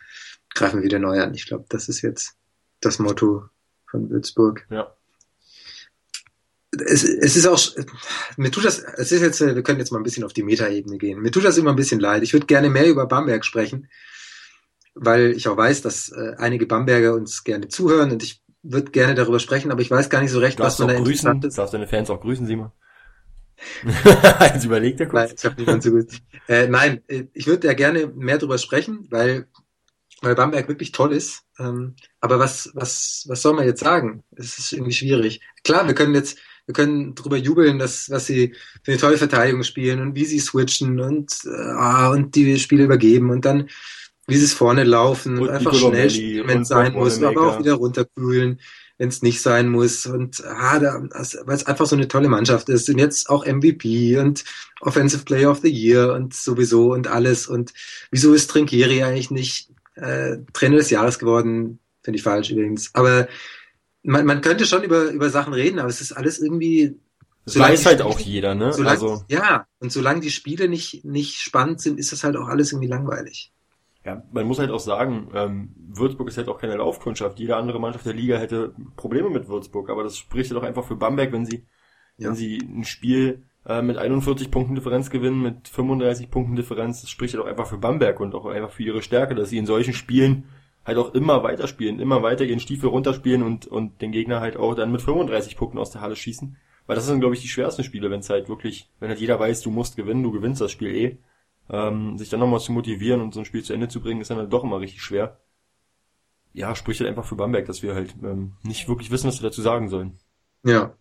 greifen 0.54 0.78
wir 0.78 0.84
wieder 0.84 1.00
neu 1.00 1.22
an. 1.22 1.34
Ich 1.34 1.48
glaube, 1.48 1.66
das 1.70 1.90
ist 1.90 2.02
jetzt 2.02 2.36
das 2.82 3.00
Motto 3.00 3.46
von 3.90 4.10
Würzburg. 4.10 4.66
Ja. 4.70 4.96
Es, 6.72 7.04
es 7.04 7.36
ist 7.36 7.46
auch, 7.46 7.60
mir 8.36 8.50
tut 8.50 8.66
das, 8.66 8.80
es 8.80 9.12
ist 9.12 9.22
jetzt, 9.22 9.40
wir 9.40 9.62
können 9.62 9.80
jetzt 9.80 9.92
mal 9.92 10.00
ein 10.00 10.04
bisschen 10.04 10.24
auf 10.24 10.34
die 10.34 10.44
Metaebene 10.44 10.98
gehen. 10.98 11.22
Mir 11.22 11.32
tut 11.32 11.46
das 11.46 11.58
immer 11.58 11.70
ein 11.70 11.76
bisschen 11.76 12.00
leid. 12.00 12.24
Ich 12.24 12.34
würde 12.34 12.48
gerne 12.48 12.70
mehr 12.70 12.88
über 12.88 13.06
Bamberg 13.06 13.46
sprechen, 13.46 13.88
weil 14.96 15.32
ich 15.32 15.48
auch 15.48 15.58
weiß, 15.58 15.84
dass 15.84 16.10
äh, 16.10 16.36
einige 16.38 16.66
Bamberger 16.66 17.14
uns 17.14 17.44
gerne 17.44 17.68
zuhören 17.68 18.12
und 18.12 18.24
ich 18.24 18.42
würde 18.64 18.92
gerne 18.92 19.14
darüber 19.14 19.40
sprechen, 19.40 19.72
aber 19.72 19.82
ich 19.82 19.92
weiß 19.92 20.10
gar 20.10 20.22
nicht 20.22 20.32
so 20.32 20.40
recht, 20.40 20.58
was 20.60 20.80
man 20.80 20.88
da 20.88 20.94
grüßen, 20.96 21.10
interessant 21.10 21.46
ist. 21.46 21.58
Darfst 21.58 21.74
deine 21.74 21.88
Fans 21.88 22.10
auch 22.10 22.22
grüßen, 22.22 22.48
Simon? 22.48 22.72
Jetzt 24.54 24.66
überlegt 24.66 25.00
er 25.00 25.08
kurz. 25.08 25.44
Nein, 25.44 25.52
ich 25.52 25.58
niemand 25.58 25.84
so 25.84 25.92
gut. 25.92 26.08
Äh, 26.48 26.68
nein, 26.68 27.02
äh, 27.08 27.26
ich 27.34 27.48
würde 27.48 27.68
ja 27.68 27.74
gerne 27.74 28.08
mehr 28.08 28.38
darüber 28.38 28.58
sprechen, 28.58 29.08
weil 29.10 29.48
weil 30.24 30.36
Bamberg 30.36 30.68
wirklich 30.68 30.92
toll 30.92 31.14
ist. 31.14 31.44
Ähm, 31.60 31.96
aber 32.22 32.40
was, 32.40 32.72
was, 32.74 33.26
was 33.28 33.42
soll 33.42 33.54
man 33.54 33.66
jetzt 33.66 33.82
sagen? 33.82 34.24
Es 34.36 34.58
ist 34.58 34.74
irgendwie 34.74 34.94
schwierig. 34.94 35.42
Klar, 35.64 35.88
wir 35.88 35.96
können 35.96 36.16
jetzt, 36.16 36.38
wir 36.66 36.74
können 36.74 37.14
drüber 37.14 37.38
jubeln, 37.38 37.78
dass, 37.78 38.10
was 38.10 38.26
sie 38.26 38.56
für 38.84 38.92
eine 38.92 39.00
tolle 39.00 39.18
Verteidigung 39.18 39.64
spielen 39.64 40.02
und 40.02 40.16
wie 40.16 40.26
sie 40.26 40.40
switchen 40.40 41.00
und, 41.00 41.34
äh, 41.46 42.08
und 42.08 42.36
die 42.36 42.58
Spiele 42.58 42.86
übergeben 42.86 43.30
und 43.32 43.46
dann, 43.46 43.70
wie 44.28 44.38
sie 44.38 44.46
es 44.46 44.54
vorne 44.54 44.86
laufen 44.86 45.38
und, 45.38 45.44
und 45.44 45.50
einfach 45.50 45.74
schnell 45.74 46.10
spielen, 46.10 46.48
wenn 46.48 46.62
es 46.62 46.70
sein 46.70 46.94
muss, 46.94 47.22
aber 47.22 47.48
auch 47.48 47.60
wieder 47.60 47.74
runterkühlen, 47.74 48.60
wenn 48.98 49.10
es 49.10 49.22
nicht 49.22 49.42
sein 49.42 49.68
muss. 49.68 50.06
Und 50.06 50.42
ah, 50.46 50.80
da, 50.80 51.04
weil 51.46 51.56
es 51.56 51.66
einfach 51.66 51.86
so 51.86 51.98
eine 51.98 52.08
tolle 52.08 52.30
Mannschaft 52.30 52.70
ist. 52.70 52.88
Und 52.90 53.00
jetzt 53.00 53.30
auch 53.30 53.46
MVP 53.46 54.18
und 54.18 54.46
Offensive 54.80 55.26
Player 55.26 55.52
of 55.52 55.60
the 55.60 55.70
Year 55.70 56.14
und 56.14 56.34
sowieso 56.34 56.94
und 56.94 57.08
alles. 57.08 57.48
Und 57.48 57.74
wieso 58.12 58.34
ist 58.34 58.50
Trinkieri 58.50 59.04
eigentlich 59.04 59.30
nicht 59.30 59.73
äh, 59.96 60.38
Trainer 60.54 60.78
des 60.78 60.90
Jahres 60.90 61.20
geworden, 61.20 61.80
finde 62.02 62.18
ich 62.18 62.24
falsch 62.24 62.52
übrigens. 62.52 62.94
Aber 62.94 63.28
man, 64.04 64.26
man 64.26 64.42
könnte 64.42 64.66
schon 64.66 64.84
über, 64.84 65.12
über 65.12 65.30
Sachen 65.30 65.54
reden, 65.54 65.80
aber 65.80 65.90
es 65.90 66.02
ist 66.02 66.12
alles 66.12 66.40
irgendwie. 66.40 67.00
Das 67.46 67.60
weiß 67.60 67.86
halt 67.86 68.02
auch 68.02 68.20
jeder, 68.20 68.56
ne? 68.56 68.72
Solange, 68.72 68.92
also. 68.92 69.24
Ja, 69.28 69.68
und 69.80 69.92
solange 69.92 70.22
die 70.22 70.32
Spiele 70.32 70.70
nicht, 70.70 71.04
nicht 71.04 71.40
spannend 71.40 71.82
sind, 71.82 72.00
ist 72.00 72.12
das 72.12 72.24
halt 72.24 72.38
auch 72.38 72.48
alles 72.48 72.72
irgendwie 72.72 72.88
langweilig. 72.88 73.52
Ja, 74.06 74.22
man 74.32 74.46
muss 74.46 74.60
halt 74.60 74.70
auch 74.70 74.82
sagen, 74.82 75.30
ähm, 75.34 75.74
Würzburg 75.78 76.28
ist 76.28 76.38
halt 76.38 76.50
auch 76.50 76.60
keine 76.60 76.76
Laufkundschaft. 76.76 77.40
Jede 77.40 77.56
andere 77.56 77.80
Mannschaft 77.80 78.06
der 78.06 78.14
Liga 78.14 78.38
hätte 78.38 78.74
Probleme 78.98 79.30
mit 79.30 79.48
Würzburg, 79.48 79.90
aber 79.90 80.04
das 80.04 80.18
spricht 80.18 80.52
ja 80.52 80.56
doch 80.56 80.64
einfach 80.64 80.86
für 80.86 80.96
Bamberg, 80.96 81.32
wenn 81.32 81.46
sie, 81.46 81.66
ja. 82.18 82.28
wenn 82.28 82.36
sie 82.36 82.58
ein 82.58 82.84
Spiel 82.84 83.44
äh, 83.66 83.82
mit 83.82 83.98
41 83.98 84.52
Punkten 84.52 84.76
Differenz 84.76 85.10
gewinnen, 85.10 85.42
mit 85.42 85.68
35 85.68 86.30
Punkten 86.30 86.56
Differenz. 86.56 87.02
Das 87.02 87.10
spricht 87.10 87.34
ja 87.34 87.40
doch 87.40 87.48
einfach 87.48 87.68
für 87.68 87.78
Bamberg 87.78 88.20
und 88.20 88.36
auch 88.36 88.46
einfach 88.46 88.72
für 88.72 88.84
ihre 88.84 89.02
Stärke, 89.02 89.36
dass 89.36 89.50
sie 89.50 89.58
in 89.58 89.66
solchen 89.66 89.94
Spielen 89.94 90.46
halt 90.86 90.98
auch 90.98 91.14
immer 91.14 91.44
weiterspielen, 91.44 92.00
immer 92.00 92.24
weiter 92.24 92.44
ihren 92.44 92.60
Stiefel 92.60 92.90
runterspielen 92.90 93.42
und, 93.42 93.68
und 93.68 94.02
den 94.02 94.12
Gegner 94.12 94.42
halt 94.42 94.58
auch 94.58 94.76
dann 94.76 94.92
mit 94.92 95.02
35 95.02 95.56
Punkten 95.56 95.78
aus 95.78 95.92
der 95.92 96.02
Halle 96.02 96.16
schießen. 96.16 96.58
Weil 96.86 96.96
das 96.98 97.06
sind, 97.06 97.22
glaube 97.22 97.36
ich, 97.36 97.42
die 97.42 97.48
schwersten 97.48 97.84
Spiele, 97.84 98.12
wenn 98.12 98.20
es 98.20 98.30
halt 98.30 98.50
wirklich, 98.50 98.90
wenn 99.00 99.10
halt 99.10 99.20
jeder 99.20 99.40
weiß, 99.40 99.62
du 99.62 99.72
musst 99.72 99.96
gewinnen, 99.96 100.24
du 100.24 100.32
gewinnst 100.32 100.60
das 100.60 100.72
Spiel 100.72 100.96
eh. 100.96 101.18
Ähm, 101.70 102.18
sich 102.18 102.30
dann 102.30 102.42
nochmal 102.42 102.60
zu 102.60 102.74
motivieren 102.74 103.22
und 103.22 103.34
so 103.34 103.40
ein 103.40 103.46
Spiel 103.46 103.64
zu 103.64 103.72
Ende 103.72 103.88
zu 103.88 104.02
bringen, 104.02 104.20
ist 104.20 104.30
dann 104.30 104.38
halt 104.38 104.52
doch 104.52 104.66
immer 104.66 104.82
richtig 104.82 105.02
schwer. 105.02 105.40
Ja, 106.52 106.76
spricht 106.76 107.00
halt 107.00 107.10
einfach 107.10 107.24
für 107.24 107.36
Bamberg, 107.36 107.66
dass 107.66 107.82
wir 107.82 107.96
halt 107.96 108.14
ähm, 108.22 108.58
nicht 108.64 108.90
wirklich 108.90 109.12
wissen, 109.12 109.28
was 109.28 109.42
wir 109.42 109.50
dazu 109.50 109.62
sagen 109.62 109.88
sollen. 109.88 110.20
Ja, 110.64 110.94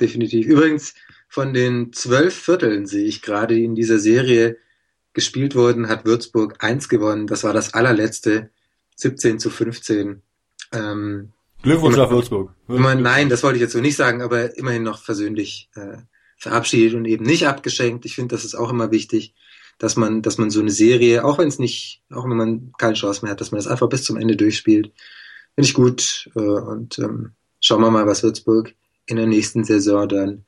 definitiv. 0.00 0.46
Übrigens, 0.46 0.94
von 1.28 1.52
den 1.52 1.92
zwölf 1.92 2.34
Vierteln 2.34 2.86
sehe 2.86 3.06
ich 3.06 3.22
gerade 3.22 3.58
in 3.58 3.74
dieser 3.74 3.98
Serie 3.98 4.56
gespielt 5.12 5.54
wurden, 5.54 5.88
hat 5.88 6.04
Würzburg 6.04 6.62
eins 6.64 6.88
gewonnen. 6.88 7.26
Das 7.26 7.44
war 7.44 7.52
das 7.52 7.74
allerletzte, 7.74 8.50
17 8.96 9.38
zu 9.38 9.50
15. 9.50 10.22
Ähm, 10.72 11.32
Glückwunsch 11.62 11.96
nach 11.96 12.10
Würzburg. 12.10 12.54
Man, 12.66 13.02
nein, 13.02 13.28
das 13.28 13.42
wollte 13.42 13.56
ich 13.56 13.62
jetzt 13.62 13.72
so 13.72 13.80
nicht 13.80 13.96
sagen, 13.96 14.22
aber 14.22 14.56
immerhin 14.56 14.82
noch 14.84 15.02
versöhnlich 15.02 15.68
äh, 15.74 15.98
verabschiedet 16.36 16.94
und 16.94 17.04
eben 17.04 17.24
nicht 17.24 17.46
abgeschenkt. 17.46 18.04
Ich 18.04 18.14
finde, 18.14 18.34
das 18.34 18.44
ist 18.44 18.54
auch 18.54 18.70
immer 18.70 18.90
wichtig, 18.90 19.34
dass 19.78 19.96
man, 19.96 20.22
dass 20.22 20.38
man 20.38 20.50
so 20.50 20.60
eine 20.60 20.70
Serie, 20.70 21.24
auch 21.24 21.38
wenn 21.38 21.48
es 21.48 21.58
nicht, 21.58 22.02
auch 22.10 22.24
wenn 22.24 22.36
man 22.36 22.72
keine 22.78 22.94
Chance 22.94 23.22
mehr 23.22 23.32
hat, 23.32 23.40
dass 23.40 23.50
man 23.50 23.58
das 23.58 23.66
einfach 23.66 23.88
bis 23.88 24.04
zum 24.04 24.16
Ende 24.16 24.36
durchspielt. 24.36 24.92
Finde 25.54 25.68
ich 25.68 25.74
gut. 25.74 26.30
Äh, 26.36 26.40
und 26.40 26.98
ähm, 27.00 27.32
schauen 27.60 27.82
wir 27.82 27.90
mal, 27.90 28.06
was 28.06 28.22
Würzburg 28.22 28.74
in 29.06 29.16
der 29.16 29.26
nächsten 29.26 29.64
Saison 29.64 30.08
dann 30.08 30.44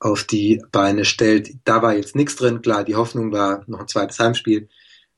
auf 0.00 0.24
die 0.24 0.62
Beine 0.72 1.04
stellt. 1.04 1.50
Da 1.64 1.82
war 1.82 1.94
jetzt 1.94 2.16
nichts 2.16 2.34
drin. 2.36 2.62
Klar, 2.62 2.84
die 2.84 2.96
Hoffnung 2.96 3.32
war 3.32 3.62
noch 3.66 3.80
ein 3.80 3.88
zweites 3.88 4.18
Heimspiel. 4.18 4.68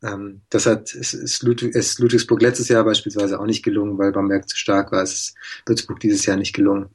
Ähm, 0.03 0.43
das 0.51 0.67
hat 0.67 0.93
es 0.95 1.43
Ludwig, 1.43 1.75
ist 1.75 2.01
Ludwigsburg 2.01 2.43
letztes 2.43 2.69
Jahr 2.69 2.85
beispielsweise 2.85 3.41
auch 3.41 3.47
nicht 3.47 3.63
gelungen, 3.63 3.97
weil 3.99 4.13
Bamberg 4.13 4.49
zu 4.49 4.57
stark 4.57 4.91
war. 4.91 5.03
Es 5.03 5.13
ist 5.13 5.35
Würzburg 5.65 6.01
dieses 6.01 6.27
Jahr 6.27 6.37
nicht 6.37 6.53
gelungen. 6.53 6.91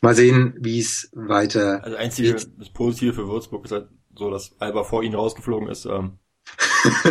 Mal 0.00 0.14
sehen, 0.14 0.54
wie 0.58 0.78
es 0.78 1.10
weiter. 1.12 1.82
Also 1.82 1.96
einzige 1.96 2.34
geht. 2.34 2.48
das 2.58 2.70
Positive 2.70 3.14
für 3.14 3.26
Würzburg 3.26 3.64
ist 3.64 3.72
halt 3.72 3.88
so, 4.16 4.30
dass 4.30 4.54
Alba 4.60 4.84
vor 4.84 5.02
ihnen 5.02 5.16
rausgeflogen 5.16 5.68
ist. 5.68 5.86
Ähm, 5.86 6.18
so, 6.92 7.10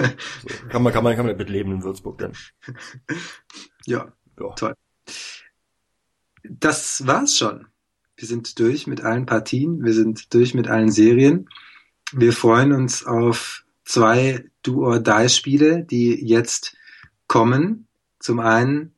kann 0.69 0.83
man 0.83 0.93
kann 0.93 1.03
man 1.03 1.15
kann 1.15 1.25
man 1.25 1.35
mit 1.35 1.49
leben 1.49 1.71
in 1.73 1.83
Würzburg 1.83 2.19
dann. 2.19 2.33
Ja, 3.85 4.13
ja, 4.39 4.49
toll. 4.53 4.75
Das 6.43 7.05
war's 7.05 7.35
schon. 7.35 7.67
Wir 8.23 8.27
sind 8.29 8.57
durch 8.57 8.87
mit 8.87 9.01
allen 9.01 9.25
Partien, 9.25 9.83
wir 9.83 9.93
sind 9.93 10.33
durch 10.33 10.53
mit 10.53 10.69
allen 10.69 10.89
Serien. 10.89 11.49
Wir 12.13 12.31
freuen 12.31 12.71
uns 12.71 13.05
auf 13.05 13.65
zwei 13.83 14.45
Do-or-Die-Spiele, 14.61 15.83
die 15.83 16.25
jetzt 16.25 16.73
kommen. 17.27 17.85
Zum 18.19 18.39
einen 18.39 18.93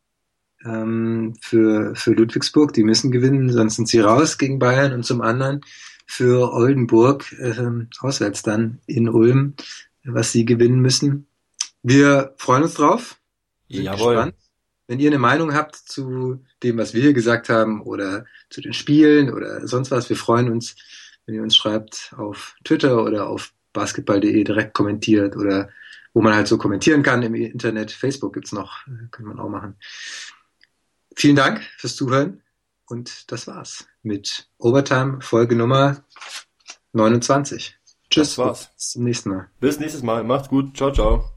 ähm, 0.63 1.33
für, 1.41 1.95
für 1.95 2.11
Ludwigsburg, 2.11 2.71
die 2.73 2.83
müssen 2.83 3.09
gewinnen, 3.09 3.51
sonst 3.51 3.77
sind 3.77 3.87
sie 3.87 3.99
raus 3.99 4.37
gegen 4.37 4.59
Bayern. 4.59 4.93
Und 4.93 5.05
zum 5.05 5.21
anderen 5.21 5.61
für 6.05 6.53
Oldenburg, 6.53 7.33
äh, 7.39 7.55
auswärts 8.01 8.43
dann 8.43 8.77
in 8.85 9.09
Ulm, 9.09 9.55
was 10.03 10.33
sie 10.33 10.45
gewinnen 10.45 10.81
müssen. 10.81 11.25
Wir 11.81 12.35
freuen 12.37 12.61
uns 12.61 12.75
drauf. 12.75 13.17
Sind 13.69 13.85
Jawohl. 13.85 14.13
Gespannt. 14.13 14.35
Wenn 14.87 14.99
ihr 14.99 15.09
eine 15.09 15.19
Meinung 15.19 15.53
habt 15.53 15.75
zu 15.75 16.43
dem, 16.61 16.77
was 16.77 16.93
wir 16.93 17.01
hier 17.01 17.13
gesagt 17.13 17.49
haben 17.49 17.81
oder 17.81 18.25
zu 18.49 18.61
den 18.61 18.73
Spielen 18.73 19.33
oder 19.33 19.67
sonst 19.67 19.91
was, 19.91 20.09
wir 20.09 20.15
freuen 20.15 20.51
uns, 20.51 20.75
wenn 21.25 21.35
ihr 21.35 21.41
uns 21.41 21.55
schreibt 21.55 22.13
auf 22.17 22.55
Twitter 22.63 23.03
oder 23.03 23.27
auf 23.27 23.53
basketball.de 23.73 24.43
direkt 24.43 24.73
kommentiert 24.73 25.35
oder 25.35 25.69
wo 26.13 26.21
man 26.21 26.33
halt 26.33 26.47
so 26.47 26.57
kommentieren 26.57 27.03
kann 27.03 27.23
im 27.23 27.35
Internet. 27.35 27.91
Facebook 27.91 28.33
gibt's 28.33 28.51
noch, 28.51 28.85
kann 29.11 29.25
man 29.25 29.39
auch 29.39 29.49
machen. 29.49 29.75
Vielen 31.15 31.35
Dank 31.35 31.61
fürs 31.77 31.95
Zuhören 31.95 32.41
und 32.87 33.31
das 33.31 33.47
war's 33.47 33.87
mit 34.03 34.47
Overtime 34.57 35.19
Folge 35.21 35.55
Nummer 35.55 36.03
29. 36.93 37.77
Tschüss. 38.09 38.29
Das 38.29 38.37
war's. 38.37 38.69
Bis 38.75 38.91
zum 38.91 39.03
nächsten 39.03 39.29
Mal. 39.29 39.49
Bis 39.59 39.79
nächstes 39.79 40.03
Mal. 40.03 40.23
Macht's 40.23 40.49
gut. 40.49 40.77
Ciao, 40.77 40.91
ciao. 40.91 41.34